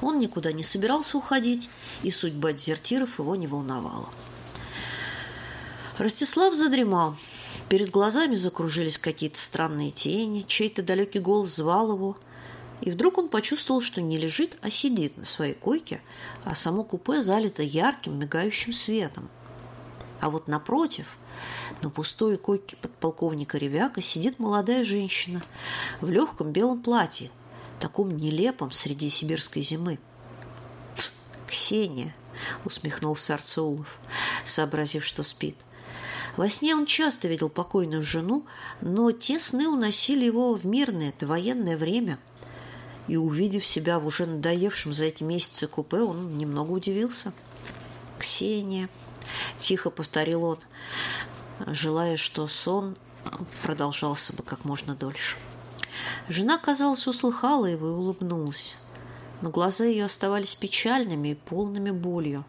Он 0.01 0.17
никуда 0.17 0.51
не 0.51 0.63
собирался 0.63 1.17
уходить, 1.17 1.69
и 2.01 2.11
судьба 2.11 2.53
дезертиров 2.53 3.19
его 3.19 3.35
не 3.35 3.47
волновала. 3.47 4.09
Ростислав 5.97 6.55
задремал. 6.55 7.17
Перед 7.67 7.91
глазами 7.91 8.35
закружились 8.35 8.97
какие-то 8.97 9.39
странные 9.39 9.91
тени, 9.91 10.45
чей-то 10.47 10.81
далекий 10.81 11.19
голос 11.19 11.55
звал 11.55 11.91
его. 11.93 12.17
И 12.81 12.91
вдруг 12.91 13.17
он 13.17 13.29
почувствовал, 13.29 13.81
что 13.81 14.01
не 14.01 14.17
лежит, 14.17 14.57
а 14.61 14.69
сидит 14.69 15.17
на 15.17 15.25
своей 15.25 15.53
койке, 15.53 16.01
а 16.43 16.55
само 16.55 16.83
купе 16.83 17.21
залито 17.21 17.61
ярким, 17.61 18.17
мигающим 18.17 18.73
светом. 18.73 19.29
А 20.21 20.29
вот 20.29 20.47
напротив, 20.47 21.17
на 21.81 21.89
пустой 21.89 22.37
койке 22.37 22.75
подполковника 22.77 23.57
Ревяка 23.57 24.01
сидит 24.01 24.39
молодая 24.39 24.83
женщина 24.83 25.41
в 26.01 26.09
легком 26.09 26.51
белом 26.51 26.81
платье, 26.81 27.31
таком 27.79 28.15
нелепом 28.15 28.71
среди 28.71 29.09
сибирской 29.09 29.61
зимы. 29.61 29.99
«Ксения!»— 31.47 32.13
усмехнулся 32.65 33.33
Арцеулов, 33.33 33.99
сообразив, 34.45 35.05
что 35.05 35.23
спит. 35.23 35.55
Во 36.37 36.49
сне 36.49 36.75
он 36.75 36.85
часто 36.85 37.27
видел 37.27 37.49
покойную 37.49 38.03
жену, 38.03 38.45
но 38.81 39.11
те 39.11 39.39
сны 39.39 39.67
уносили 39.67 40.25
его 40.25 40.53
в 40.53 40.65
мирное, 40.65 41.13
довоенное 41.19 41.75
время. 41.75 42.19
И, 43.09 43.17
увидев 43.17 43.65
себя 43.65 43.97
в 43.97 44.05
уже 44.05 44.27
надоевшем 44.27 44.93
за 44.93 45.05
эти 45.05 45.23
месяцы 45.23 45.67
купе, 45.67 45.97
он 45.97 46.37
немного 46.37 46.71
удивился. 46.71 47.33
«Ксения!»– 48.19 48.87
тихо 49.59 49.89
повторил 49.89 50.43
он, 50.43 50.59
желая, 51.65 52.17
что 52.17 52.47
сон 52.47 52.95
продолжался 53.63 54.35
бы 54.35 54.43
как 54.43 54.63
можно 54.63 54.93
дольше. 54.93 55.37
Жена, 56.27 56.59
казалось, 56.59 57.07
услыхала 57.07 57.65
его 57.65 57.87
и 57.87 57.91
улыбнулась. 57.91 58.75
Но 59.41 59.49
глаза 59.49 59.85
ее 59.85 60.05
оставались 60.05 60.53
печальными 60.53 61.29
и 61.29 61.35
полными 61.35 61.89
болью, 61.89 62.45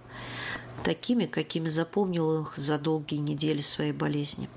такими, 0.85 1.25
какими 1.25 1.71
запомнил 1.71 2.43
их 2.43 2.53
за 2.59 2.79
долгие 2.79 3.17
недели 3.17 3.63
своей 3.63 3.93
болезни. 3.93 4.51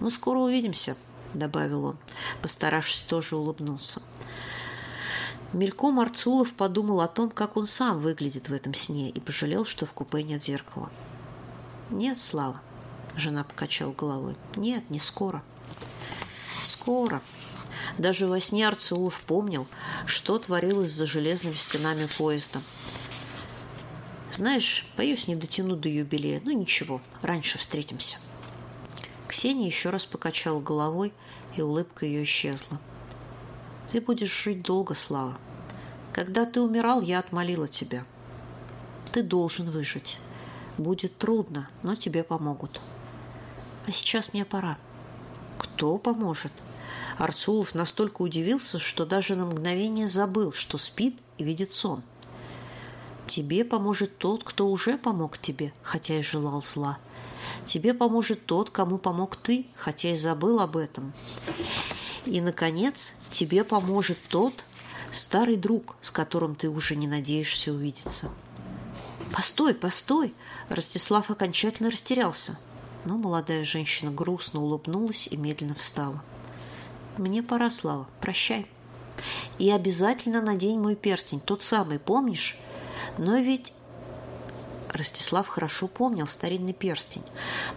«Мы 0.00 0.10
скоро 0.10 0.38
увидимся»,— 0.38 0.96
добавил 1.34 1.84
он, 1.84 1.96
постаравшись 2.42 3.02
тоже 3.02 3.36
улыбнуться. 3.36 4.02
Мельком 5.54 6.00
Арцулов 6.00 6.52
подумал 6.52 7.00
о 7.00 7.08
том, 7.08 7.30
как 7.30 7.56
он 7.56 7.68
сам 7.68 8.00
выглядит 8.00 8.48
в 8.48 8.52
этом 8.52 8.74
сне, 8.74 9.08
и 9.08 9.20
пожалел, 9.20 9.64
что 9.64 9.86
в 9.86 9.92
купе 9.92 10.24
нет 10.24 10.42
зеркала. 10.42 10.90
«Нет, 11.90 12.18
Слава»,— 12.18 12.60
жена 13.16 13.44
покачала 13.44 13.92
головой. 13.92 14.34
«Нет, 14.56 14.90
не 14.90 14.98
скоро». 14.98 15.44
«Скоро», 16.64 17.22
даже 17.98 18.26
во 18.26 18.40
сне 18.40 18.66
Арцулов 18.66 19.20
помнил, 19.20 19.68
что 20.06 20.38
творилось 20.40 20.90
за 20.90 21.06
железными 21.06 21.54
стенами 21.54 22.08
поезда. 22.18 22.60
Знаешь, 24.32 24.84
боюсь, 24.96 25.28
не 25.28 25.36
дотяну 25.36 25.76
до 25.76 25.88
юбилея. 25.88 26.40
Ну 26.44 26.50
ничего, 26.50 27.00
раньше 27.22 27.58
встретимся. 27.58 28.16
Ксения 29.28 29.66
еще 29.66 29.90
раз 29.90 30.04
покачала 30.04 30.60
головой, 30.60 31.12
и 31.56 31.62
улыбка 31.62 32.06
ее 32.06 32.24
исчезла. 32.24 32.80
Ты 33.90 34.00
будешь 34.00 34.42
жить 34.44 34.62
долго, 34.62 34.94
Слава. 34.94 35.36
Когда 36.12 36.46
ты 36.46 36.60
умирал, 36.60 37.00
я 37.00 37.18
отмолила 37.18 37.68
тебя. 37.68 38.04
Ты 39.12 39.22
должен 39.22 39.70
выжить. 39.70 40.18
Будет 40.78 41.18
трудно, 41.18 41.68
но 41.82 41.94
тебе 41.94 42.24
помогут. 42.24 42.80
А 43.86 43.92
сейчас 43.92 44.32
мне 44.32 44.44
пора. 44.44 44.78
Кто 45.58 45.98
поможет? 45.98 46.52
Арцулов 47.18 47.74
настолько 47.74 48.22
удивился, 48.22 48.78
что 48.78 49.06
даже 49.06 49.36
на 49.36 49.46
мгновение 49.46 50.08
забыл, 50.08 50.52
что 50.52 50.78
спит 50.78 51.18
и 51.38 51.44
видит 51.44 51.72
сон. 51.72 52.02
«Тебе 53.26 53.64
поможет 53.64 54.18
тот, 54.18 54.44
кто 54.44 54.68
уже 54.68 54.98
помог 54.98 55.38
тебе, 55.38 55.72
хотя 55.82 56.18
и 56.18 56.22
желал 56.22 56.62
зла. 56.62 56.98
Тебе 57.64 57.94
поможет 57.94 58.44
тот, 58.44 58.70
кому 58.70 58.98
помог 58.98 59.36
ты, 59.36 59.66
хотя 59.76 60.10
и 60.10 60.16
забыл 60.16 60.60
об 60.60 60.76
этом. 60.76 61.12
И, 62.26 62.40
наконец, 62.40 63.12
тебе 63.30 63.64
поможет 63.64 64.18
тот 64.28 64.64
старый 65.12 65.56
друг, 65.56 65.96
с 66.00 66.10
которым 66.10 66.54
ты 66.54 66.68
уже 66.68 66.96
не 66.96 67.06
надеешься 67.06 67.72
увидеться». 67.72 68.30
«Постой, 69.32 69.74
постой!» 69.74 70.34
Ростислав 70.68 71.30
окончательно 71.30 71.90
растерялся. 71.90 72.58
Но 73.04 73.16
молодая 73.16 73.64
женщина 73.64 74.10
грустно 74.10 74.60
улыбнулась 74.60 75.26
и 75.26 75.36
медленно 75.36 75.74
встала. 75.74 76.22
Мне 77.16 77.42
пора, 77.42 77.70
Слава. 77.70 78.08
Прощай. 78.20 78.66
И 79.58 79.70
обязательно 79.70 80.42
надень 80.42 80.80
мой 80.80 80.96
перстень, 80.96 81.40
тот 81.40 81.62
самый, 81.62 81.98
помнишь? 81.98 82.58
Но 83.18 83.36
ведь... 83.36 83.72
Ростислав 84.88 85.48
хорошо 85.48 85.88
помнил 85.88 86.26
старинный 86.28 86.72
перстень. 86.72 87.24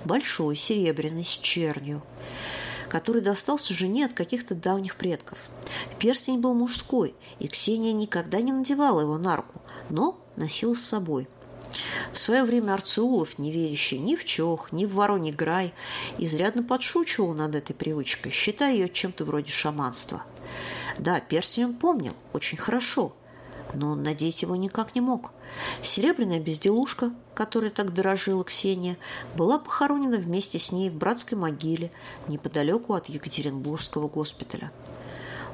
Большой, 0.06 0.56
серебряный, 0.56 1.26
с 1.26 1.30
чернью 1.30 2.04
который 2.98 3.22
достался 3.22 3.76
жене 3.76 4.06
от 4.06 4.14
каких-то 4.14 4.56
давних 4.56 4.96
предков. 4.96 5.38
Перстень 6.00 6.40
был 6.40 6.56
мужской, 6.56 7.14
и 7.38 7.48
Ксения 7.48 7.94
никогда 7.94 8.42
не 8.42 8.52
надевала 8.52 9.02
его 9.02 9.20
на 9.20 9.36
руку, 9.36 9.62
но 9.92 10.20
носила 10.36 10.74
с 10.74 10.82
собой– 10.82 11.28
в 12.14 12.18
свое 12.18 12.44
время 12.44 12.74
Арцеулов, 12.74 13.38
не 13.38 13.52
верящий 13.52 14.00
ни 14.00 14.16
в 14.16 14.26
чох, 14.26 14.72
ни 14.72 14.86
в 14.86 14.94
вороний 14.94 15.34
грай, 15.34 15.74
изрядно 16.18 16.64
подшучивал 16.64 17.34
над 17.34 17.56
этой 17.56 17.74
привычкой, 17.74 18.32
считая 18.32 18.74
ее 18.74 18.90
чем-то 18.90 19.26
вроде 19.26 19.52
шаманства. 19.52 20.24
Да, 20.98 21.20
перстень 21.20 21.66
он 21.66 21.74
помнил 21.74 22.14
очень 22.34 22.58
хорошо, 22.58 23.14
но 23.78 23.94
надеть 23.94 24.42
его 24.42 24.56
никак 24.56 24.96
не 24.96 25.02
мог. 25.02 25.32
Серебряная 25.84 26.40
безделушка, 26.40 27.12
которой 27.36 27.70
так 27.70 27.94
дорожила 27.94 28.44
Ксения, 28.44 28.98
была 29.36 29.60
похоронена 29.60 30.18
вместе 30.18 30.58
с 30.58 30.72
ней 30.72 30.90
в 30.90 30.98
братской 30.98 31.38
могиле 31.38 31.92
неподалеку 32.28 32.94
от 32.94 33.08
Екатеринбургского 33.08 34.08
госпиталя. 34.08 34.72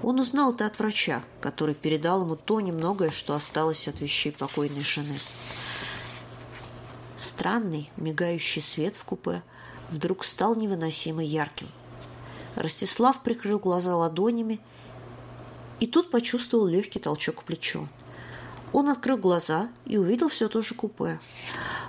Он 0.02 0.20
узнал 0.20 0.54
это 0.54 0.66
от 0.66 0.80
врача, 0.80 1.22
который 1.42 1.76
передал 1.76 2.22
ему 2.22 2.38
то 2.38 2.62
немногое, 2.62 3.12
что 3.12 3.36
осталось 3.36 3.88
от 3.90 4.00
вещей 4.00 4.32
покойной 4.32 4.84
жены. 4.84 5.18
Странный, 7.18 7.90
мигающий 7.98 8.62
свет 8.62 8.96
в 8.96 9.04
купе 9.04 9.44
вдруг 9.92 10.24
стал 10.24 10.56
невыносимо 10.56 11.24
ярким. 11.24 11.68
Ростислав 12.56 13.22
прикрыл 13.22 13.60
глаза 13.60 13.96
ладонями 13.96 14.62
и 15.82 15.88
тут 15.88 16.12
почувствовал 16.12 16.68
легкий 16.68 17.00
толчок 17.00 17.42
в 17.42 17.44
плечо. 17.44 17.88
Он 18.74 18.90
открыл 18.90 19.18
глаза 19.18 19.70
и 19.86 19.98
увидел 19.98 20.30
все 20.30 20.50
то 20.50 20.62
же 20.62 20.76
купе. 20.76 21.20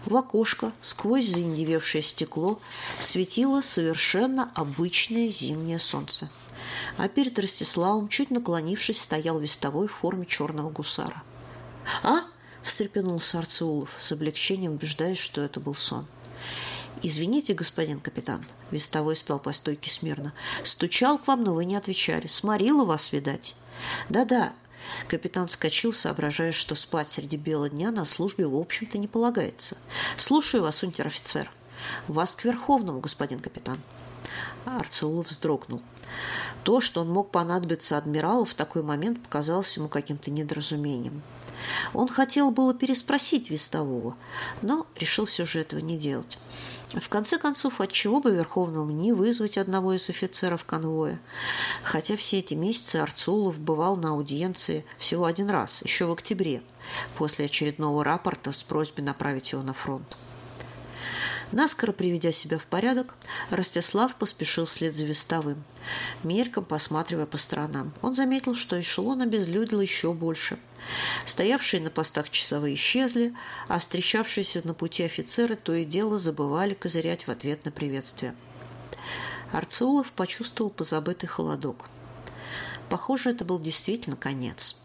В 0.05 0.16
окошко, 0.16 0.73
сквозь 0.83 1.27
заиндевевшее 1.27 2.03
стекло, 2.03 2.61
светило 3.01 3.62
совершенно 3.62 4.53
обычное 4.55 5.29
зимнее 5.29 5.81
солнце. 5.81 6.29
А 6.97 7.09
перед 7.09 7.38
Ростиславом, 7.38 8.09
чуть 8.09 8.31
наклонившись, 8.31 9.01
стоял 9.01 9.38
вестовой 9.38 9.88
в 9.88 9.92
форме 9.92 10.27
черного 10.27 10.70
гусара. 10.70 11.23
«А?» 12.03 12.25
встрепенулся 12.64 13.38
Арцеулов, 13.38 13.90
с 13.99 14.11
облегчением 14.11 14.73
убеждаясь, 14.73 15.18
что 15.18 15.42
это 15.42 15.61
был 15.61 15.75
сон. 15.75 16.07
«Извините, 17.03 17.55
господин 17.55 18.01
капитан»,— 18.01 18.44
вестовой 18.70 19.16
стал 19.16 19.38
по 19.38 19.53
стойке 19.53 19.90
смирно. 19.90 20.33
«Стучал 20.64 21.18
к 21.18 21.27
вам, 21.27 21.44
но 21.44 21.55
вы 21.55 21.66
не 21.66 21.77
отвечали. 21.77 22.27
Сморила 22.27 22.85
вас, 22.85 23.12
видать». 23.12 23.55
«Да-да». 24.09 24.53
Капитан 25.09 25.47
вскочил, 25.47 25.92
соображая, 25.92 26.53
что 26.53 26.75
спать 26.75 27.09
среди 27.09 27.37
бела 27.37 27.68
дня 27.68 27.90
на 27.90 28.05
службе, 28.05 28.47
в 28.47 28.57
общем-то, 28.57 28.99
не 28.99 29.09
полагается. 29.09 29.77
«Слушаю 30.18 30.62
вас, 30.62 30.83
унтер-офицер». 30.83 31.51
«Вас 32.09 32.35
к 32.35 32.44
Верховному, 32.44 33.01
господин 33.01 33.40
капитан». 33.40 33.77
Арцеулов 34.64 35.29
вздрогнул. 35.29 35.83
То, 36.62 36.81
что 36.81 37.03
он 37.03 37.11
мог 37.11 37.31
понадобиться 37.31 37.99
адмиралу 37.99 38.44
в 38.44 38.55
такой 38.55 38.83
момент, 38.83 39.23
показалось 39.23 39.77
ему 39.77 39.88
каким-то 39.88 40.31
недоразумением. 40.31 41.23
Он 41.92 42.09
хотел 42.09 42.50
было 42.50 42.74
переспросить 42.74 43.50
Вестового, 43.50 44.16
но 44.62 44.87
решил 44.96 45.27
все 45.27 45.44
же 45.44 45.61
этого 45.61 45.81
не 45.81 45.96
делать. 45.96 46.38
В 46.92 47.09
конце 47.09 47.38
концов, 47.38 47.81
отчего 47.81 48.20
бы 48.20 48.31
Верховному 48.31 48.90
не 48.92 49.12
вызвать 49.12 49.59
одного 49.59 49.94
из 49.94 50.09
офицеров 50.09 50.64
конвоя? 50.64 51.20
Хотя 51.83 52.16
все 52.16 52.38
эти 52.38 52.55
месяцы 52.55 52.96
Арцулов 52.96 53.59
бывал 53.59 53.96
на 53.96 54.11
аудиенции 54.11 54.85
всего 54.98 55.24
один 55.24 55.50
раз, 55.50 55.83
еще 55.83 56.07
в 56.07 56.12
октябре, 56.12 56.62
после 57.16 57.46
очередного 57.46 58.05
рапорта 58.05 58.53
с 58.53 58.62
просьбой 58.62 59.03
направить 59.03 59.53
его 59.53 59.62
на 59.62 59.72
фронт. 59.72 60.16
Наскоро 61.55 61.93
приведя 61.93 62.33
себя 62.33 62.59
в 62.59 62.67
порядок, 62.67 63.14
Ростислав 63.49 64.17
поспешил 64.17 64.67
вслед 64.67 64.97
за 64.97 65.05
вестовым, 65.05 65.62
мельком 66.25 66.64
посматривая 66.64 67.27
по 67.27 67.38
сторонам. 67.38 67.93
Он 68.03 68.17
заметил, 68.17 68.57
что 68.57 68.81
эшелон 68.81 69.23
обезлюдил 69.23 69.81
еще 69.81 70.12
больше. 70.12 70.59
Стоявшие 71.27 71.81
на 71.81 71.90
постах 71.90 72.31
часовые 72.31 72.75
исчезли, 72.75 73.35
а 73.69 73.79
встречавшиеся 73.79 74.62
на 74.67 74.75
пути 74.75 75.05
офицеры 75.05 75.55
то 75.55 75.73
и 75.73 75.85
дело 75.85 76.19
забывали 76.19 76.75
козырять 76.75 77.29
в 77.29 77.31
ответ 77.31 77.64
на 77.64 77.71
приветствие. 77.71 78.35
Арцулов 79.53 80.11
почувствовал 80.11 80.73
позабытый 80.73 81.29
холодок. 81.29 81.88
Похоже, 82.90 83.31
это 83.31 83.45
был 83.45 83.61
действительно 83.61 84.17
конец. 84.17 84.84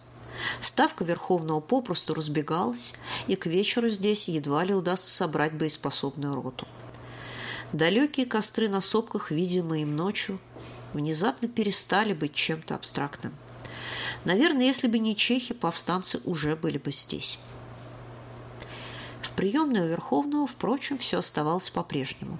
Ставка 0.61 1.03
Верховного 1.03 1.59
попросту 1.59 2.13
разбегалась, 2.13 2.93
и 3.27 3.35
к 3.35 3.45
вечеру 3.45 3.89
здесь 3.89 4.27
едва 4.27 4.63
ли 4.63 4.73
удастся 4.73 5.09
собрать 5.09 5.53
боеспособную 5.53 6.35
роту. 6.35 6.67
Далекие 7.73 8.25
костры 8.25 8.67
на 8.67 8.81
сопках, 8.81 9.31
видимые 9.31 9.83
им 9.83 9.95
ночью, 9.95 10.39
внезапно 10.93 11.47
перестали 11.47 12.13
быть 12.13 12.33
чем-то 12.33 12.75
абстрактным. 12.75 13.33
Наверное, 14.25 14.65
если 14.65 14.87
бы 14.87 14.99
не 14.99 15.15
чехи, 15.15 15.53
повстанцы 15.53 16.19
уже 16.25 16.55
были 16.55 16.77
бы 16.77 16.91
здесь. 16.91 17.39
В 19.21 19.31
приемной 19.33 19.81
у 19.81 19.87
Верховного, 19.87 20.47
впрочем, 20.47 20.97
все 20.97 21.19
оставалось 21.19 21.69
по-прежнему. 21.69 22.39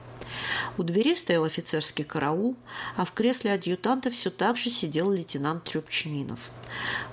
У 0.77 0.83
двери 0.83 1.15
стоял 1.15 1.43
офицерский 1.43 2.03
караул, 2.03 2.55
а 2.95 3.05
в 3.05 3.11
кресле 3.11 3.53
адъютанта 3.53 4.11
все 4.11 4.29
так 4.29 4.57
же 4.57 4.69
сидел 4.69 5.11
лейтенант 5.11 5.63
Трюбчининов. 5.63 6.39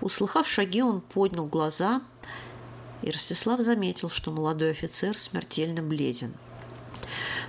Услыхав 0.01 0.49
шаги, 0.49 0.83
он 0.83 1.01
поднял 1.01 1.47
глаза, 1.47 2.03
и 3.03 3.11
Ростислав 3.11 3.61
заметил, 3.61 4.11
что 4.11 4.31
молодой 4.31 4.71
офицер 4.71 5.19
смертельно 5.19 5.83
бледен. 5.83 6.35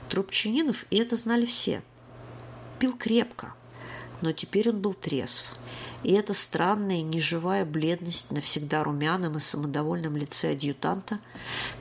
Трубчининов, 0.09 0.85
и 0.89 0.97
это 0.97 1.17
знали 1.17 1.45
все, 1.45 1.81
пил 2.79 2.97
крепко, 2.97 3.53
но 4.21 4.31
теперь 4.31 4.69
он 4.69 4.81
был 4.81 4.93
трезв– 4.93 5.45
и 6.03 6.13
эта 6.13 6.33
странная 6.33 7.01
неживая 7.01 7.65
бледность 7.65 8.31
на 8.31 8.41
всегда 8.41 8.83
румяном 8.83 9.37
и 9.37 9.39
самодовольном 9.39 10.15
лице 10.15 10.51
адъютанта 10.51 11.19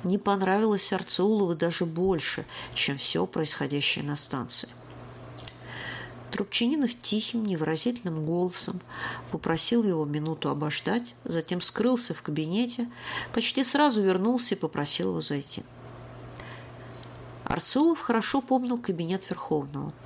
не 0.04 0.18
понравилась 0.18 0.92
Арцеулову 0.92 1.54
даже 1.54 1.84
больше, 1.84 2.46
чем 2.74 2.98
все 2.98 3.26
происходящее 3.26 4.04
на 4.04 4.16
станции. 4.16 4.68
Трубчининов 6.30 6.90
тихим, 7.00 7.46
невыразительным 7.46 8.26
голосом 8.26 8.80
попросил 9.30 9.84
его 9.84 10.04
минуту 10.04 10.50
обождать, 10.50 11.14
затем 11.24 11.60
скрылся 11.60 12.14
в 12.14 12.22
кабинете, 12.22 12.90
почти 13.32 13.64
сразу 13.64 14.02
вернулся 14.02 14.54
и 14.54 14.58
попросил 14.58 15.10
его 15.10 15.20
зайти. 15.20 15.62
Арцулов 17.46 18.00
хорошо 18.00 18.40
помнил 18.40 18.78
кабинет 18.78 19.28
Верховного– 19.30 19.92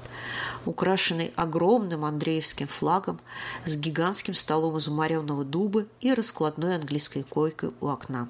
украшенный 0.67 1.33
огромным 1.37 2.05
Андреевским 2.05 2.67
флагом 2.69 3.19
с 3.65 3.77
гигантским 3.77 4.35
столом 4.35 4.77
из 4.77 4.89
умаренного 4.89 5.45
дуба 5.45 5.87
и 6.01 6.13
раскладной 6.13 6.77
английской 6.77 7.23
койкой 7.23 7.73
у 7.81 7.89
окна. 7.89 8.29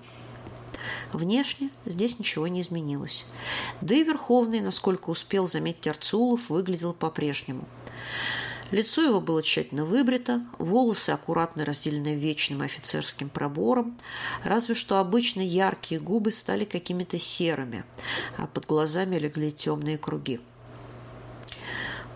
Внешне 1.12 1.70
здесь 1.85 2.18
ничего 2.18 2.46
не 2.49 2.62
изменилось. 2.62 3.27
Да 3.81 3.94
и 3.94 4.05
Верховный, 4.05 4.61
насколько 4.61 5.11
успел 5.11 5.49
заметить 5.49 5.87
Арцулов, 5.87 6.49
выглядел 6.49 6.92
по-прежнему. 6.92 7.64
Лицо 8.71 9.03
его 9.03 9.21
было 9.21 9.43
тщательно 9.43 9.85
выбрито, 9.85 10.47
волосы 10.59 11.11
аккуратно 11.11 11.65
разделены 11.65 12.15
вечным 12.15 12.63
офицерским 12.63 13.29
пробором, 13.29 13.99
разве 14.45 14.77
что 14.77 14.99
обычно 14.99 15.41
яркие 15.41 16.01
губы 16.01 16.31
стали 16.31 16.65
какими-то 16.65 17.19
серыми, 17.19 17.85
а 18.37 18.47
под 18.47 18.67
глазами 18.67 19.17
легли 19.17 19.51
темные 19.51 19.99
круги. 19.99 20.41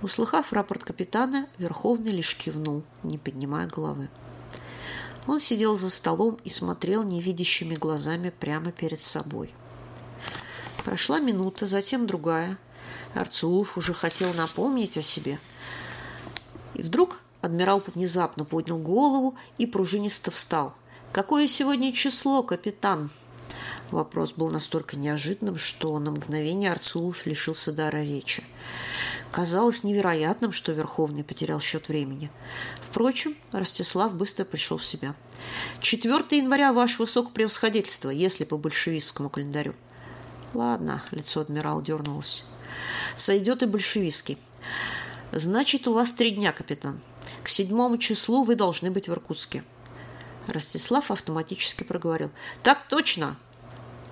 Услыхав 0.00 0.52
рапорт 0.52 0.84
капитана, 0.84 1.48
Верховный 1.58 2.12
лишь 2.12 2.36
кивнул, 2.36 2.84
не 3.02 3.18
поднимая 3.18 3.66
головы. 3.66 4.08
Он 5.26 5.40
сидел 5.40 5.78
за 5.78 5.90
столом 5.90 6.38
и 6.44 6.50
смотрел 6.50 7.02
невидящими 7.02 7.74
глазами 7.74 8.30
прямо 8.30 8.70
перед 8.70 9.02
собой. 9.02 9.52
Прошла 10.84 11.18
минута, 11.18 11.66
затем 11.66 12.06
другая. 12.06 12.58
Арцулов 13.14 13.78
уже 13.78 13.94
хотел 13.94 14.34
напомнить 14.34 14.98
о 14.98 15.02
себе. 15.02 15.38
И 16.74 16.82
вдруг 16.82 17.20
адмирал 17.40 17.82
внезапно 17.86 18.44
поднял 18.44 18.78
голову 18.78 19.36
и 19.58 19.66
пружинисто 19.66 20.30
встал. 20.30 20.74
«Какое 21.12 21.46
сегодня 21.46 21.92
число, 21.92 22.42
капитан?» 22.42 23.10
Вопрос 23.90 24.32
был 24.32 24.50
настолько 24.50 24.96
неожиданным, 24.96 25.56
что 25.56 25.96
на 25.98 26.10
мгновение 26.10 26.72
Арцулов 26.72 27.26
лишился 27.26 27.70
дара 27.70 28.02
речи. 28.02 28.42
Казалось 29.30 29.84
невероятным, 29.84 30.52
что 30.52 30.72
Верховный 30.72 31.24
потерял 31.24 31.60
счет 31.60 31.88
времени. 31.88 32.30
Впрочем, 32.82 33.36
Ростислав 33.52 34.14
быстро 34.14 34.44
пришел 34.44 34.78
в 34.78 34.84
себя. 34.84 35.14
4 35.80 36.24
января, 36.30 36.72
ваше 36.72 37.02
высокопревосходительство, 37.02 38.10
если 38.10 38.44
по 38.44 38.56
большевистскому 38.56 39.28
календарю. 39.28 39.74
Ладно, 40.54 41.02
лицо 41.10 41.40
адмирала 41.40 41.82
дернулось. 41.82 42.44
Сойдет 43.16 43.62
и 43.62 43.66
большевистский. 43.66 44.38
Значит, 45.36 45.88
у 45.88 45.92
вас 45.92 46.12
три 46.12 46.30
дня, 46.30 46.52
капитан. 46.52 47.00
К 47.42 47.48
седьмому 47.48 47.98
числу 47.98 48.44
вы 48.44 48.54
должны 48.54 48.92
быть 48.92 49.08
в 49.08 49.12
Иркутске. 49.12 49.64
Ростислав 50.46 51.10
автоматически 51.10 51.82
проговорил. 51.82 52.30
Так 52.62 52.86
точно! 52.88 53.36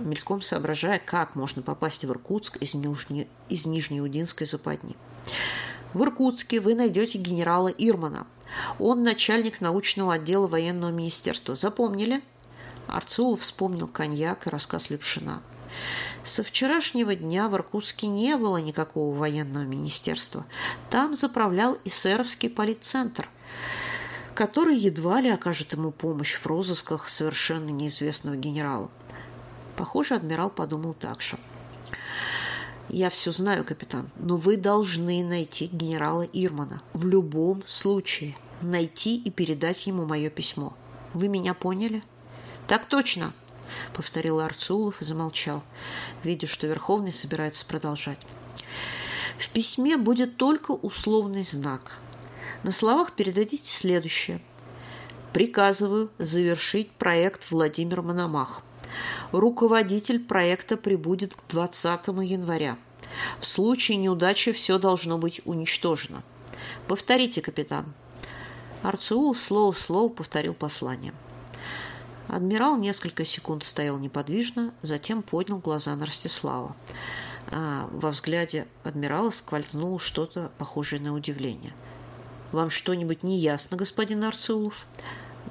Мельком 0.00 0.42
соображая, 0.42 0.98
как 0.98 1.36
можно 1.36 1.62
попасть 1.62 2.04
в 2.04 2.10
Иркутск 2.10 2.56
из, 2.56 2.74
Нижне... 2.74 3.28
из 3.48 3.66
Нижнеудинской 3.66 4.48
западни. 4.48 4.96
В 5.94 6.02
Иркутске 6.02 6.58
вы 6.58 6.74
найдете 6.74 7.18
генерала 7.18 7.68
Ирмана. 7.68 8.26
Он 8.80 9.04
начальник 9.04 9.60
научного 9.60 10.14
отдела 10.14 10.48
военного 10.48 10.90
министерства. 10.90 11.54
Запомнили? 11.54 12.20
Арцулов 12.88 13.42
вспомнил 13.42 13.86
коньяк 13.86 14.48
и 14.48 14.50
рассказ 14.50 14.90
Лепшина. 14.90 15.40
Со 16.24 16.44
вчерашнего 16.44 17.14
дня 17.14 17.48
в 17.48 17.54
Иркутске 17.54 18.06
не 18.06 18.36
было 18.36 18.58
никакого 18.58 19.16
военного 19.16 19.64
министерства. 19.64 20.46
Там 20.90 21.16
заправлял 21.16 21.78
эсеровский 21.84 22.48
политцентр, 22.48 23.28
который 24.34 24.76
едва 24.76 25.20
ли 25.20 25.30
окажет 25.30 25.72
ему 25.72 25.90
помощь 25.90 26.34
в 26.36 26.46
розысках 26.46 27.08
совершенно 27.08 27.70
неизвестного 27.70 28.36
генерала. 28.36 28.90
Похоже, 29.76 30.14
адмирал 30.14 30.50
подумал 30.50 30.94
так 30.94 31.20
же. 31.20 31.38
Я 32.88 33.10
все 33.10 33.32
знаю, 33.32 33.64
капитан, 33.64 34.10
но 34.16 34.36
вы 34.36 34.56
должны 34.56 35.24
найти 35.24 35.66
генерала 35.66 36.22
Ирмана. 36.22 36.82
В 36.92 37.06
любом 37.06 37.62
случае. 37.66 38.36
Найти 38.60 39.16
и 39.16 39.30
передать 39.30 39.86
ему 39.86 40.04
мое 40.04 40.30
письмо. 40.30 40.74
Вы 41.14 41.28
меня 41.28 41.54
поняли? 41.54 42.02
Так 42.68 42.86
точно, 42.86 43.32
повторил 43.94 44.40
Арцулов 44.40 45.00
и 45.00 45.04
замолчал, 45.04 45.62
видя, 46.24 46.46
что 46.46 46.66
Верховный 46.66 47.12
собирается 47.12 47.66
продолжать. 47.66 48.20
В 49.38 49.48
письме 49.48 49.96
будет 49.96 50.36
только 50.36 50.72
условный 50.72 51.44
знак. 51.44 51.98
На 52.62 52.72
словах 52.72 53.12
передадите 53.12 53.68
следующее. 53.68 54.40
Приказываю 55.32 56.10
завершить 56.18 56.90
проект 56.92 57.50
Владимир 57.50 58.02
Мономах– 58.02 58.62
Руководитель 59.32 60.20
проекта 60.20 60.76
прибудет 60.76 61.34
к 61.34 61.38
20 61.48 62.08
января. 62.22 62.76
В 63.40 63.46
случае 63.46 63.98
неудачи 63.98 64.52
все 64.52 64.78
должно 64.78 65.18
быть 65.18 65.40
уничтожено. 65.44 66.22
Повторите, 66.88 67.40
капитан. 67.40 67.92
Арцеул 68.82 69.34
слово 69.34 69.72
в 69.72 69.80
слово 69.80 70.08
повторил 70.08 70.54
послание. 70.54 71.12
Адмирал 72.28 72.78
несколько 72.78 73.24
секунд 73.24 73.64
стоял 73.64 73.98
неподвижно, 73.98 74.72
затем 74.80 75.22
поднял 75.22 75.58
глаза 75.58 75.94
на 75.96 76.06
Ростислава. 76.06 76.76
А 77.50 77.88
во 77.92 78.10
взгляде 78.10 78.66
адмирала 78.84 79.30
скользнуло 79.30 79.98
что-то 79.98 80.50
похожее 80.58 81.00
на 81.00 81.12
удивление. 81.12 81.74
«Вам 82.52 82.70
что-нибудь 82.70 83.22
не 83.22 83.38
ясно, 83.38 83.76
господин 83.76 84.24
Арцеулов?» 84.24 84.86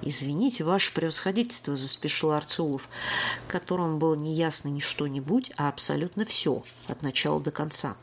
«Извините, 0.02 0.64
ваше 0.64 0.94
превосходительство»,– 0.94 1.76
заспешил 1.78 2.32
Арцулов, 2.32 2.90
которому 3.48 3.98
было 3.98 4.16
не 4.16 4.34
ясно 4.34 4.70
ни 4.70 4.80
что-нибудь, 4.80 5.52
а 5.58 5.70
абсолютно 5.70 6.26
все, 6.26 6.64
от 6.88 7.02
начала 7.04 7.40
до 7.40 7.52
конца. 7.52 7.96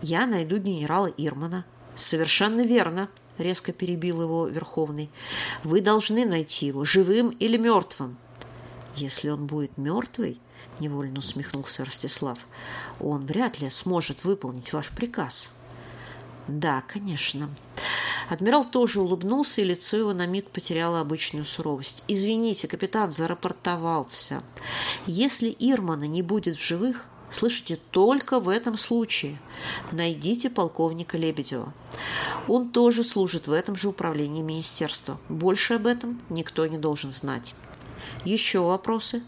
«Я 0.00 0.26
найду 0.26 0.56
генерала 0.58 1.08
Ирмана». 1.08 1.64
«Совершенно 1.96 2.62
верно»,– 2.62 3.08
резко 3.38 3.72
перебил 3.72 4.22
его 4.22 4.46
Верховный. 4.46 5.10
«Вы 5.62 5.80
должны 5.80 6.24
найти 6.24 6.66
его, 6.66 6.84
живым 6.84 7.30
или 7.30 7.56
мертвым». 7.56 8.16
«Если 8.96 9.28
он 9.28 9.46
будет 9.46 9.76
мертвый»,– 9.76 10.40
невольно 10.80 11.18
усмехнулся 11.18 11.84
Ростислав,– 11.84 12.38
«он 13.00 13.26
вряд 13.26 13.60
ли 13.60 13.70
сможет 13.70 14.24
выполнить 14.24 14.72
ваш 14.72 14.90
приказ». 14.90 15.48
«Да, 16.46 16.82
конечно». 16.86 17.50
Адмирал 18.28 18.64
тоже 18.64 19.00
улыбнулся, 19.00 19.60
и 19.60 19.64
лицо 19.64 19.96
его 19.96 20.14
на 20.14 20.26
миг 20.26 20.48
потеряло 20.50 21.00
обычную 21.00 21.44
суровость. 21.44 22.04
«Извините, 22.08 22.68
капитан 22.68 23.10
зарапортовался. 23.10 24.42
Если 25.06 25.54
Ирмана 25.58 26.04
не 26.04 26.22
будет 26.22 26.56
в 26.56 26.62
живых, 26.62 27.06
Слышите, 27.34 27.80
только 27.90 28.38
в 28.38 28.48
этом 28.48 28.78
случае 28.78 29.40
найдите 29.90 30.48
полковника 30.48 31.18
Лебедева. 31.18 31.74
Он 32.46 32.68
тоже 32.68 33.02
служит 33.02 33.48
в 33.48 33.52
этом 33.52 33.74
же 33.74 33.88
управлении 33.88 34.40
министерства. 34.40 35.18
Больше 35.28 35.74
об 35.74 35.88
этом 35.88 36.22
никто 36.30 36.64
не 36.68 36.78
должен 36.78 37.10
знать. 37.10 37.56
Еще 38.24 38.60
вопросы? 38.60 39.20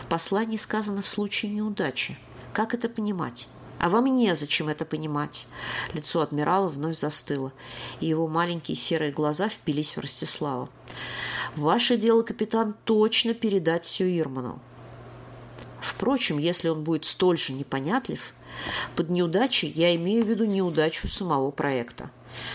В 0.00 0.06
послании 0.06 0.56
сказано 0.56 1.02
в 1.02 1.08
случае 1.08 1.52
неудачи. 1.52 2.16
Как 2.54 2.72
это 2.72 2.88
понимать? 2.88 3.48
А 3.78 3.90
вам 3.90 4.06
незачем 4.06 4.68
это 4.70 4.86
понимать. 4.86 5.46
Лицо 5.92 6.22
адмирала 6.22 6.70
вновь 6.70 6.98
застыло, 6.98 7.52
и 8.00 8.06
его 8.06 8.28
маленькие 8.28 8.78
серые 8.78 9.12
глаза 9.12 9.50
впились 9.50 9.98
в 9.98 10.00
Ростислава. 10.00 10.70
Ваше 11.54 11.98
дело, 11.98 12.22
капитан, 12.22 12.74
точно 12.84 13.34
передать 13.34 13.84
все 13.84 14.08
Ирману. 14.18 14.58
Впрочем, 15.84 16.38
если 16.38 16.68
он 16.68 16.82
будет 16.82 17.04
столь 17.04 17.36
же 17.38 17.52
непонятлив, 17.52 18.32
под 18.96 19.10
неудачей 19.10 19.68
я 19.68 19.94
имею 19.96 20.24
в 20.24 20.28
виду 20.28 20.46
неудачу 20.46 21.08
самого 21.08 21.50
проекта. 21.50 22.10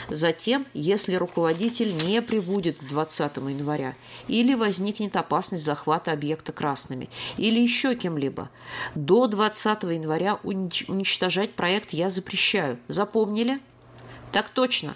Затем, 0.09 0.65
если 0.73 1.13
руководитель 1.13 1.95
не 2.05 2.23
прибудет 2.23 2.79
20 2.79 3.37
января, 3.37 3.93
или 4.27 4.55
возникнет 4.55 5.15
опасность 5.15 5.63
захвата 5.63 6.11
объекта 6.11 6.51
красными, 6.51 7.07
или 7.37 7.59
еще 7.59 7.95
кем-либо, 7.95 8.49
до 8.95 9.27
20 9.27 9.83
января 9.83 10.39
уничтожать 10.43 11.51
проект 11.53 11.93
я 11.93 12.09
запрещаю. 12.09 12.79
Запомнили? 12.87 13.59
Так 14.31 14.49
точно, 14.49 14.95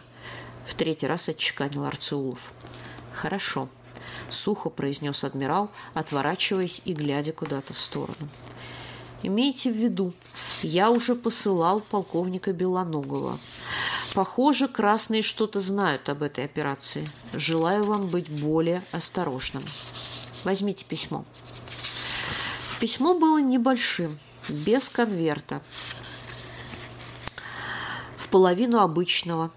в 0.67 0.73
третий 0.73 1.05
раз 1.07 1.29
отчеканил 1.29 1.85
Арцеулов. 1.85 2.51
Хорошо 3.13 3.69
сухо 4.29 4.69
произнес 4.69 5.23
адмирал, 5.23 5.69
отворачиваясь 5.93 6.81
и 6.85 6.93
глядя 6.93 7.31
куда-то 7.31 7.73
в 7.73 7.79
сторону. 7.79 8.29
Имейте 9.23 9.71
в 9.71 9.75
виду, 9.75 10.13
я 10.61 10.91
уже 10.91 11.15
посылал 11.15 11.79
полковника 11.79 12.51
Белоногова. 12.51 13.39
Похоже, 14.13 14.67
красные 14.67 15.21
что-то 15.21 15.61
знают 15.61 16.09
об 16.09 16.23
этой 16.23 16.43
операции. 16.43 17.07
Желаю 17.33 17.83
вам 17.85 18.07
быть 18.07 18.29
более 18.29 18.83
осторожным. 18.91 19.63
Возьмите 20.43 20.83
письмо. 20.85 21.25
Письмо 22.79 23.17
было 23.17 23.41
небольшим, 23.41 24.19
без 24.49 24.89
конверта, 24.89 25.61
в 28.17 28.27
половину 28.27 28.79
обычного 28.81 29.51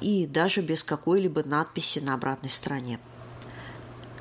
и 0.00 0.26
даже 0.26 0.62
без 0.62 0.82
какой-либо 0.82 1.42
надписи 1.44 1.98
на 1.98 2.14
обратной 2.14 2.50
стороне. 2.50 2.98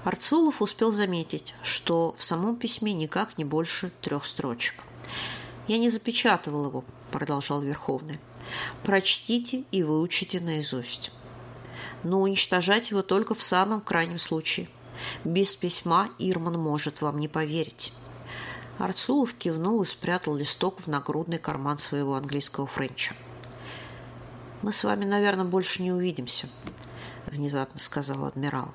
Арцулов 0.04 0.64
успел 0.64 0.92
заметить, 0.92 1.54
что 1.62 2.16
в 2.18 2.24
самом 2.24 2.56
письме 2.56 2.94
никак 2.94 3.38
не 3.38 3.46
больше 3.46 3.92
трех 4.02 4.26
строчек. 4.26 4.76
«Я 5.68 5.78
не 5.78 5.92
запечатывал 5.92 6.66
его»,– 6.66 6.84
продолжал 7.12 7.62
Верховный. 7.62 8.20
«Прочтите 8.84 9.64
и 9.72 9.84
выучите 9.84 10.40
наизусть. 10.40 11.12
Но 12.04 12.20
уничтожать 12.22 12.90
его 12.90 13.04
только 13.04 13.36
в 13.36 13.44
самом 13.44 13.80
крайнем 13.80 14.18
случае. 14.18 14.68
Без 15.24 15.56
письма 15.56 16.10
Ирман 16.18 16.60
может 16.60 17.02
вам 17.02 17.20
не 17.20 17.28
поверить». 17.28 17.94
Арцулов 18.80 19.36
кивнул 19.36 19.84
и 19.84 19.86
спрятал 19.86 20.36
листок 20.36 20.82
в 20.82 20.88
нагрудный 20.88 21.38
карман 21.38 21.78
своего 21.78 22.16
английского 22.16 22.66
френча. 22.66 23.14
«Мы 24.64 24.74
с 24.74 24.84
вами, 24.84 25.06
наверное, 25.06 25.46
больше 25.46 25.84
не 25.84 25.92
увидимся»,– 25.92 26.50
внезапно 27.28 27.80
сказал 27.80 28.26
адмирал. 28.26 28.74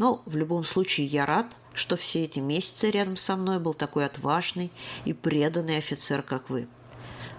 Но 0.00 0.22
в 0.24 0.34
любом 0.34 0.64
случае 0.64 1.06
я 1.08 1.26
рад, 1.26 1.46
что 1.74 1.94
все 1.94 2.24
эти 2.24 2.38
месяцы 2.38 2.90
рядом 2.90 3.18
со 3.18 3.36
мной 3.36 3.58
был 3.58 3.74
такой 3.74 4.06
отважный 4.06 4.72
и 5.04 5.12
преданный 5.12 5.76
офицер, 5.76 6.22
как 6.22 6.48
вы. 6.48 6.68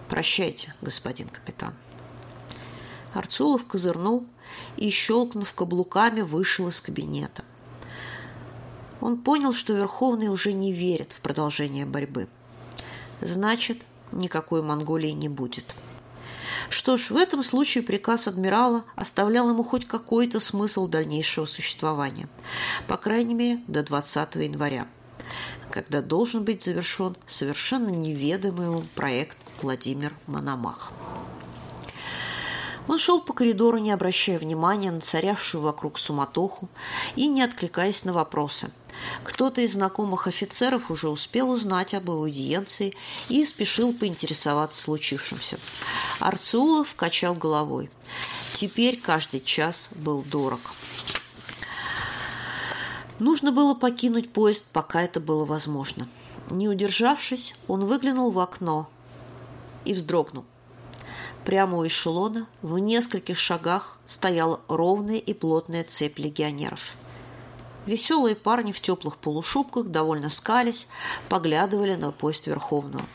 Прощайте, 0.10 0.76
господин 0.80 1.28
капитан. 1.28 1.74
Арцулов 3.16 3.66
козырнул 3.66 4.28
и, 4.78 4.92
щелкнув 4.92 5.52
каблуками, 5.54 6.22
вышел 6.22 6.68
из 6.68 6.80
кабинета. 6.82 7.44
Он 9.00 9.18
понял, 9.18 9.54
что 9.54 9.74
Верховный 9.74 10.28
уже 10.28 10.54
не 10.54 10.72
верит 10.72 11.14
в 11.14 11.22
продолжение 11.22 11.88
борьбы. 11.88 12.28
Значит, 13.22 13.82
никакой 14.12 14.62
Монголии 14.62 15.10
не 15.10 15.30
будет. 15.30 15.74
Что 16.72 16.96
ж, 16.96 17.10
в 17.10 17.18
этом 17.18 17.44
случае 17.44 17.84
приказ 17.84 18.30
адмирала 18.30 18.86
оставлял 18.96 19.50
ему 19.50 19.62
хоть 19.62 19.86
какой-то 19.86 20.40
смысл 20.40 20.88
дальнейшего 20.88 21.46
существования, 21.46 22.30
по 22.88 22.96
крайней 22.96 23.34
мере, 23.34 23.62
до 23.68 23.84
20 23.84 24.36
января, 24.36 24.88
когда 25.70 26.02
должен 26.02 26.46
быть 26.46 26.64
завершен 26.64 27.18
совершенно 27.28 27.90
неведомый 27.90 28.68
ему 28.68 28.84
проект 28.96 29.38
Владимир 29.62 30.14
Мономах. 30.28 30.94
Он 32.88 32.98
шел 32.98 33.22
по 33.22 33.34
коридору, 33.34 33.78
не 33.78 33.92
обращая 33.92 34.40
внимания 34.40 34.92
на 34.92 35.02
царявшую 35.02 35.62
вокруг 35.62 36.00
суматоху 36.00 36.70
и 37.18 37.28
не 37.28 37.42
откликаясь 37.44 38.06
на 38.06 38.14
вопросы– 38.14 38.72
кто-то 39.24 39.62
из 39.62 39.74
знакомых 39.74 40.28
офицеров 40.28 40.92
уже 40.92 41.10
успел 41.10 41.52
узнать 41.52 41.94
об 41.94 42.10
аудиенции 42.10 42.96
и 43.30 43.46
спешил 43.46 43.94
поинтересоваться 43.94 44.82
случившимся. 44.82 45.60
Арцулов 46.20 46.96
качал 46.96 47.34
головой. 47.34 47.90
Теперь 48.56 49.00
каждый 49.00 49.42
час 49.42 49.90
был 49.96 50.24
дорог. 50.24 50.60
Нужно 53.20 53.52
было 53.52 53.76
покинуть 53.76 54.34
поезд, 54.34 54.66
пока 54.74 55.04
это 55.04 55.20
было 55.20 55.46
возможно. 55.46 56.08
Не 56.50 56.68
удержавшись, 56.68 57.54
он 57.68 57.86
выглянул 57.86 58.32
в 58.32 58.40
окно 58.40 58.90
и 59.86 59.94
вздрогнул. 59.94 60.44
Прямо 61.46 61.78
у 61.78 61.88
эшелона 61.88 62.48
в 62.62 62.78
нескольких 62.78 63.38
шагах 63.38 63.98
стояла 64.06 64.60
ровная 64.68 65.18
и 65.18 65.34
плотная 65.34 65.84
цепь 65.84 66.20
легионеров. 66.20 66.96
Веселые 67.86 68.36
парни 68.36 68.72
в 68.72 68.80
теплых 68.80 69.18
полушубках, 69.18 69.88
довольно 69.88 70.30
скались, 70.30 70.88
поглядывали 71.30 71.96
на 71.96 72.12
поезд 72.12 72.46
Верховного. 72.46 73.06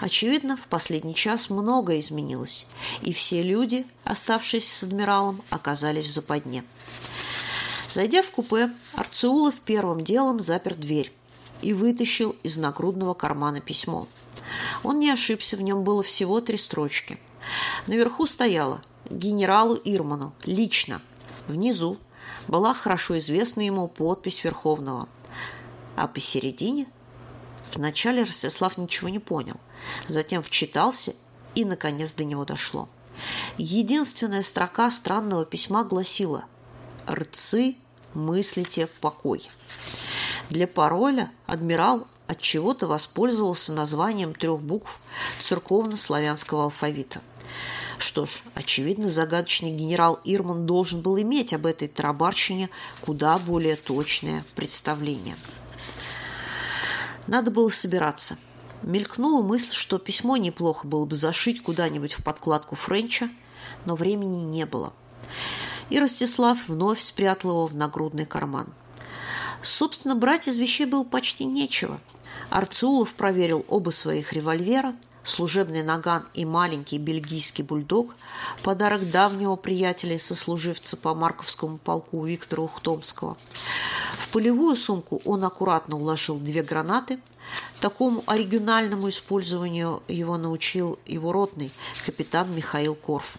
Очевидно, 0.00 0.56
в 0.56 0.66
последний 0.68 1.14
час 1.14 1.50
многое 1.50 2.00
изменилось, 2.00 2.66
и 3.02 3.12
все 3.12 3.42
люди, 3.42 3.86
оставшиеся 4.04 4.74
с 4.74 4.82
адмиралом, 4.82 5.42
оказались 5.50 6.06
в 6.06 6.14
западне. 6.14 6.64
Зайдя 7.90 8.22
в 8.22 8.30
купе, 8.30 8.72
Арцеулов 8.94 9.54
первым 9.60 10.02
делом 10.02 10.40
запер 10.40 10.74
дверь 10.74 11.12
и 11.60 11.72
вытащил 11.72 12.36
из 12.42 12.56
нагрудного 12.56 13.14
кармана 13.14 13.60
письмо. 13.60 14.06
Он 14.82 14.98
не 14.98 15.10
ошибся, 15.10 15.56
в 15.56 15.62
нем 15.62 15.84
было 15.84 16.02
всего 16.02 16.40
три 16.40 16.56
строчки. 16.56 17.18
Наверху 17.86 18.26
стояло 18.26 18.82
«Генералу 19.10 19.78
Ирману, 19.84 20.32
лично». 20.44 21.00
Внизу 21.48 21.96
была 22.48 22.74
хорошо 22.74 23.18
известна 23.18 23.62
ему 23.62 23.88
подпись 23.88 24.44
Верховного. 24.44 25.08
А 25.96 26.06
посередине 26.06 26.86
вначале 27.74 28.22
Ростислав 28.22 28.78
ничего 28.78 29.08
не 29.08 29.18
понял, 29.18 29.56
затем 30.08 30.42
вчитался 30.42 31.14
и, 31.54 31.64
наконец, 31.64 32.12
до 32.12 32.24
него 32.24 32.44
дошло. 32.44 32.88
Единственная 33.56 34.42
строка 34.42 34.90
странного 34.90 35.44
письма 35.44 35.84
гласила 35.84 36.44
«Рцы, 37.08 37.76
мыслите 38.14 38.86
в 38.86 38.90
покой». 38.90 39.48
Для 40.50 40.66
пароля 40.66 41.32
адмирал 41.46 42.06
от 42.26 42.40
чего-то 42.40 42.86
воспользовался 42.86 43.72
названием 43.72 44.34
трех 44.34 44.60
букв 44.60 45.00
церковно-славянского 45.40 46.64
алфавита– 46.64 47.20
что 47.98 48.26
ж, 48.26 48.30
очевидно, 48.54 49.10
загадочный 49.10 49.70
генерал 49.70 50.20
Ирман 50.24 50.66
должен 50.66 51.00
был 51.00 51.18
иметь 51.20 51.54
об 51.54 51.66
этой 51.66 51.88
тарабарщине 51.88 52.68
куда 53.00 53.38
более 53.38 53.76
точное 53.76 54.44
представление. 54.54 55.36
Надо 57.26 57.50
было 57.50 57.70
собираться. 57.70 58.36
Мелькнула 58.82 59.42
мысль, 59.42 59.72
что 59.72 59.98
письмо 59.98 60.36
неплохо 60.36 60.86
было 60.86 61.06
бы 61.06 61.16
зашить 61.16 61.62
куда-нибудь 61.62 62.12
в 62.12 62.22
подкладку 62.22 62.76
Френча, 62.76 63.30
но 63.84 63.96
времени 63.96 64.42
не 64.44 64.66
было. 64.66 64.92
И 65.88 65.98
Ростислав 65.98 66.68
вновь 66.68 67.00
спрятал 67.00 67.50
его 67.50 67.66
в 67.66 67.74
нагрудный 67.74 68.26
карман. 68.26 68.68
Собственно, 69.62 70.14
брать 70.14 70.46
из 70.46 70.56
вещей 70.56 70.86
было 70.86 71.02
почти 71.02 71.44
нечего. 71.44 71.98
Арцулов 72.50 73.14
проверил 73.14 73.64
оба 73.68 73.90
своих 73.90 74.32
револьвера– 74.32 74.94
служебный 75.26 75.82
наган 75.82 76.26
и 76.34 76.44
маленький 76.44 76.98
бельгийский 76.98 77.64
бульдог, 77.64 78.14
подарок 78.62 79.10
давнего 79.10 79.56
приятеля 79.56 80.16
и 80.16 80.18
сослуживца 80.18 80.96
по 80.96 81.14
Марковскому 81.14 81.78
полку 81.78 82.24
Виктора 82.24 82.62
Ухтомского. 82.62 83.36
В 84.18 84.28
полевую 84.30 84.76
сумку 84.76 85.20
он 85.24 85.44
аккуратно 85.44 85.96
уложил 85.96 86.38
две 86.38 86.62
гранаты. 86.62 87.18
Такому 87.80 88.24
оригинальному 88.26 89.08
использованию 89.08 90.02
его 90.08 90.36
научил 90.36 90.98
его 91.06 91.32
ротный 91.32 91.70
капитан 92.04 92.52
Михаил 92.54 92.94
Корф. 92.94 93.36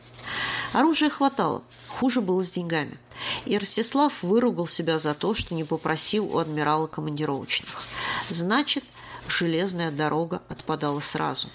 Оружия 0.73 1.09
хватало, 1.09 1.63
хуже 1.87 2.21
было 2.21 2.43
с 2.43 2.49
деньгами. 2.49 2.97
И 3.45 3.57
Ростислав 3.57 4.21
выругал 4.21 4.67
себя 4.67 4.99
за 4.99 5.13
то, 5.13 5.33
что 5.33 5.55
не 5.55 5.63
попросил 5.63 6.35
у 6.35 6.37
адмирала 6.37 6.87
командировочных. 6.87 7.83
Значит, 8.29 8.83
железная 9.29 9.91
дорога 9.91 10.41
отпадала 10.49 10.99
сразу. 10.99 11.49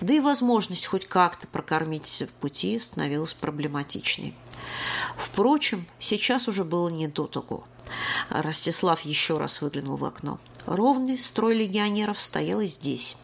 Да 0.00 0.12
и 0.12 0.20
возможность 0.20 0.86
хоть 0.86 1.06
как-то 1.06 1.46
прокормиться 1.46 2.26
в 2.26 2.30
пути 2.30 2.78
становилась 2.78 3.34
проблематичной. 3.34 4.34
Впрочем, 5.16 5.86
сейчас 5.98 6.48
уже 6.48 6.64
было 6.64 6.88
не 6.88 7.08
до 7.08 7.26
того. 7.26 7.64
Ростислав 8.28 9.00
еще 9.02 9.38
раз 9.38 9.60
выглянул 9.60 9.96
в 9.96 10.04
окно. 10.04 10.38
Ровный 10.66 11.18
строй 11.18 11.54
легионеров 11.54 12.20
стоял 12.20 12.60
и 12.60 12.66
здесь. 12.66 13.16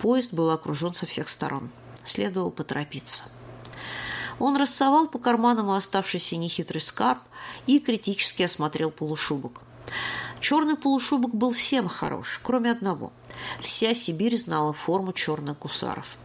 Поезд 0.00 0.32
был 0.32 0.50
окружен 0.50 0.94
со 0.94 1.06
всех 1.06 1.28
сторон. 1.28 1.70
Следовало 2.04 2.50
поторопиться. 2.50 3.24
Он 4.38 4.56
рассовал 4.56 5.08
по 5.08 5.18
карманам 5.18 5.70
оставшийся 5.70 6.36
нехитрый 6.36 6.80
скарб 6.80 7.20
и 7.66 7.78
критически 7.78 8.42
осмотрел 8.42 8.90
полушубок. 8.90 9.60
Черный 10.44 10.76
полушубок 10.76 11.34
был 11.34 11.54
всем 11.54 11.88
хорош, 11.88 12.38
кроме 12.42 12.70
одного. 12.70 13.14
Вся 13.62 13.94
Сибирь 13.94 14.36
знала 14.36 14.74
форму 14.74 15.14
черных 15.14 15.58
гусаров. 15.58 16.18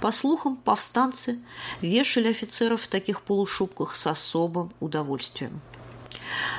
По 0.00 0.10
слухам, 0.10 0.56
повстанцы 0.56 1.38
вешали 1.80 2.30
офицеров 2.30 2.82
в 2.82 2.88
таких 2.88 3.22
полушубках 3.22 3.94
с 3.94 4.08
особым 4.08 4.72
удовольствием. 4.80 5.60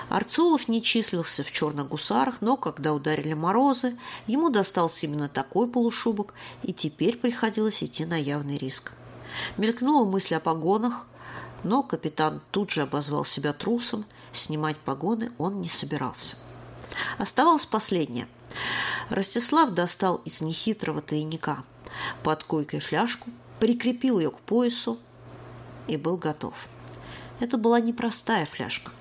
Арцулов 0.08 0.70
не 0.70 0.82
числился 0.82 1.44
в 1.44 1.52
черных 1.52 1.90
гусарах, 1.90 2.36
но 2.40 2.56
когда 2.56 2.94
ударили 2.94 3.34
морозы, 3.34 3.98
ему 4.26 4.50
достался 4.50 5.06
именно 5.06 5.28
такой 5.28 5.68
полушубок, 5.68 6.34
и 6.64 6.72
теперь 6.72 7.18
приходилось 7.18 7.84
идти 7.84 8.06
на 8.06 8.16
явный 8.16 8.58
риск. 8.58 8.94
Мелькнула 9.58 10.10
мысль 10.10 10.36
о 10.36 10.40
погонах, 10.40 11.06
но 11.66 11.84
капитан 11.84 12.40
тут 12.52 12.72
же 12.72 12.84
обозвал 12.84 13.26
себя 13.26 13.52
трусом, 13.52 14.06
снимать 14.32 14.78
погоны 14.78 15.34
он 15.38 15.60
не 15.60 15.68
собирался. 15.68 16.38
Оставалось 17.18 17.66
последнее. 17.66 18.28
Ростислав 19.10 19.72
достал 19.72 20.22
из 20.26 20.42
нехитрого 20.42 21.02
тайника 21.02 21.64
под 22.24 22.44
койкой 22.44 22.80
фляжку, 22.80 23.30
прикрепил 23.60 24.20
ее 24.20 24.32
к 24.32 24.40
поясу 24.40 25.00
и 25.88 25.98
был 25.98 26.18
готов. 26.18 26.54
Это 27.40 27.58
была 27.58 27.80
непростая 27.80 28.46
фляжка. 28.46 28.92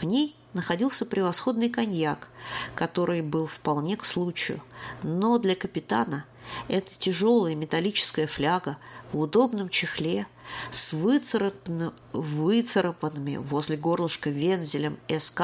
В 0.00 0.04
ней 0.04 0.36
находился 0.52 1.06
превосходный 1.06 1.70
коньяк, 1.70 2.28
который 2.74 3.22
был 3.22 3.46
вполне 3.46 3.96
к 3.96 4.04
случаю, 4.04 4.60
но 5.02 5.38
для 5.38 5.54
капитана 5.54 6.24
эта 6.68 6.90
тяжелая 6.98 7.54
металлическая 7.54 8.26
фляга 8.26 8.76
в 9.12 9.20
удобном 9.20 9.68
чехле 9.68 10.26
с 10.72 10.92
выцарапанными 10.92 13.36
возле 13.36 13.76
горлышка 13.76 14.30
вензелем 14.30 14.98
СК 15.18 15.42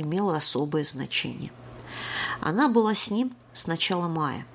имела 0.00 0.36
особое 0.36 0.84
значение. 0.84 1.52
Она 2.40 2.68
была 2.68 2.94
с 2.94 3.10
ним 3.10 3.34
с 3.52 3.66
начала 3.66 4.08
мая, 4.08 4.46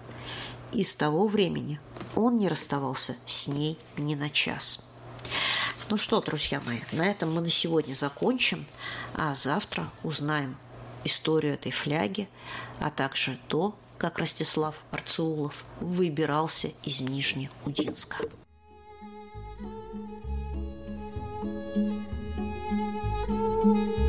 и 0.72 0.84
с 0.84 0.96
того 0.96 1.28
времени 1.28 1.80
он 2.16 2.38
не 2.38 2.48
расставался 2.48 3.16
с 3.26 3.48
ней 3.48 3.78
ни 3.98 4.16
на 4.16 4.30
час. 4.30 4.84
Ну 5.89 5.98
что, 5.98 6.20
друзья 6.22 6.62
мои, 6.66 6.80
на 6.91 7.06
этом 7.06 7.34
мы 7.34 7.41
на 7.41 7.50
сегодня 7.50 7.93
закончим, 7.93 8.66
а 9.14 9.36
завтра 9.36 9.89
узнаем 10.04 10.58
историю 11.04 11.54
этой 11.54 11.72
фляги, 11.72 12.28
а 12.80 12.89
также 12.89 13.38
то, 13.48 13.76
как 13.98 14.18
Ростислав 14.18 14.76
Арцеулов 14.91 15.64
выбирался 15.80 16.70
из 16.84 17.02
Нижнеудинска. 17.02 18.18
Удинска. 23.66 24.05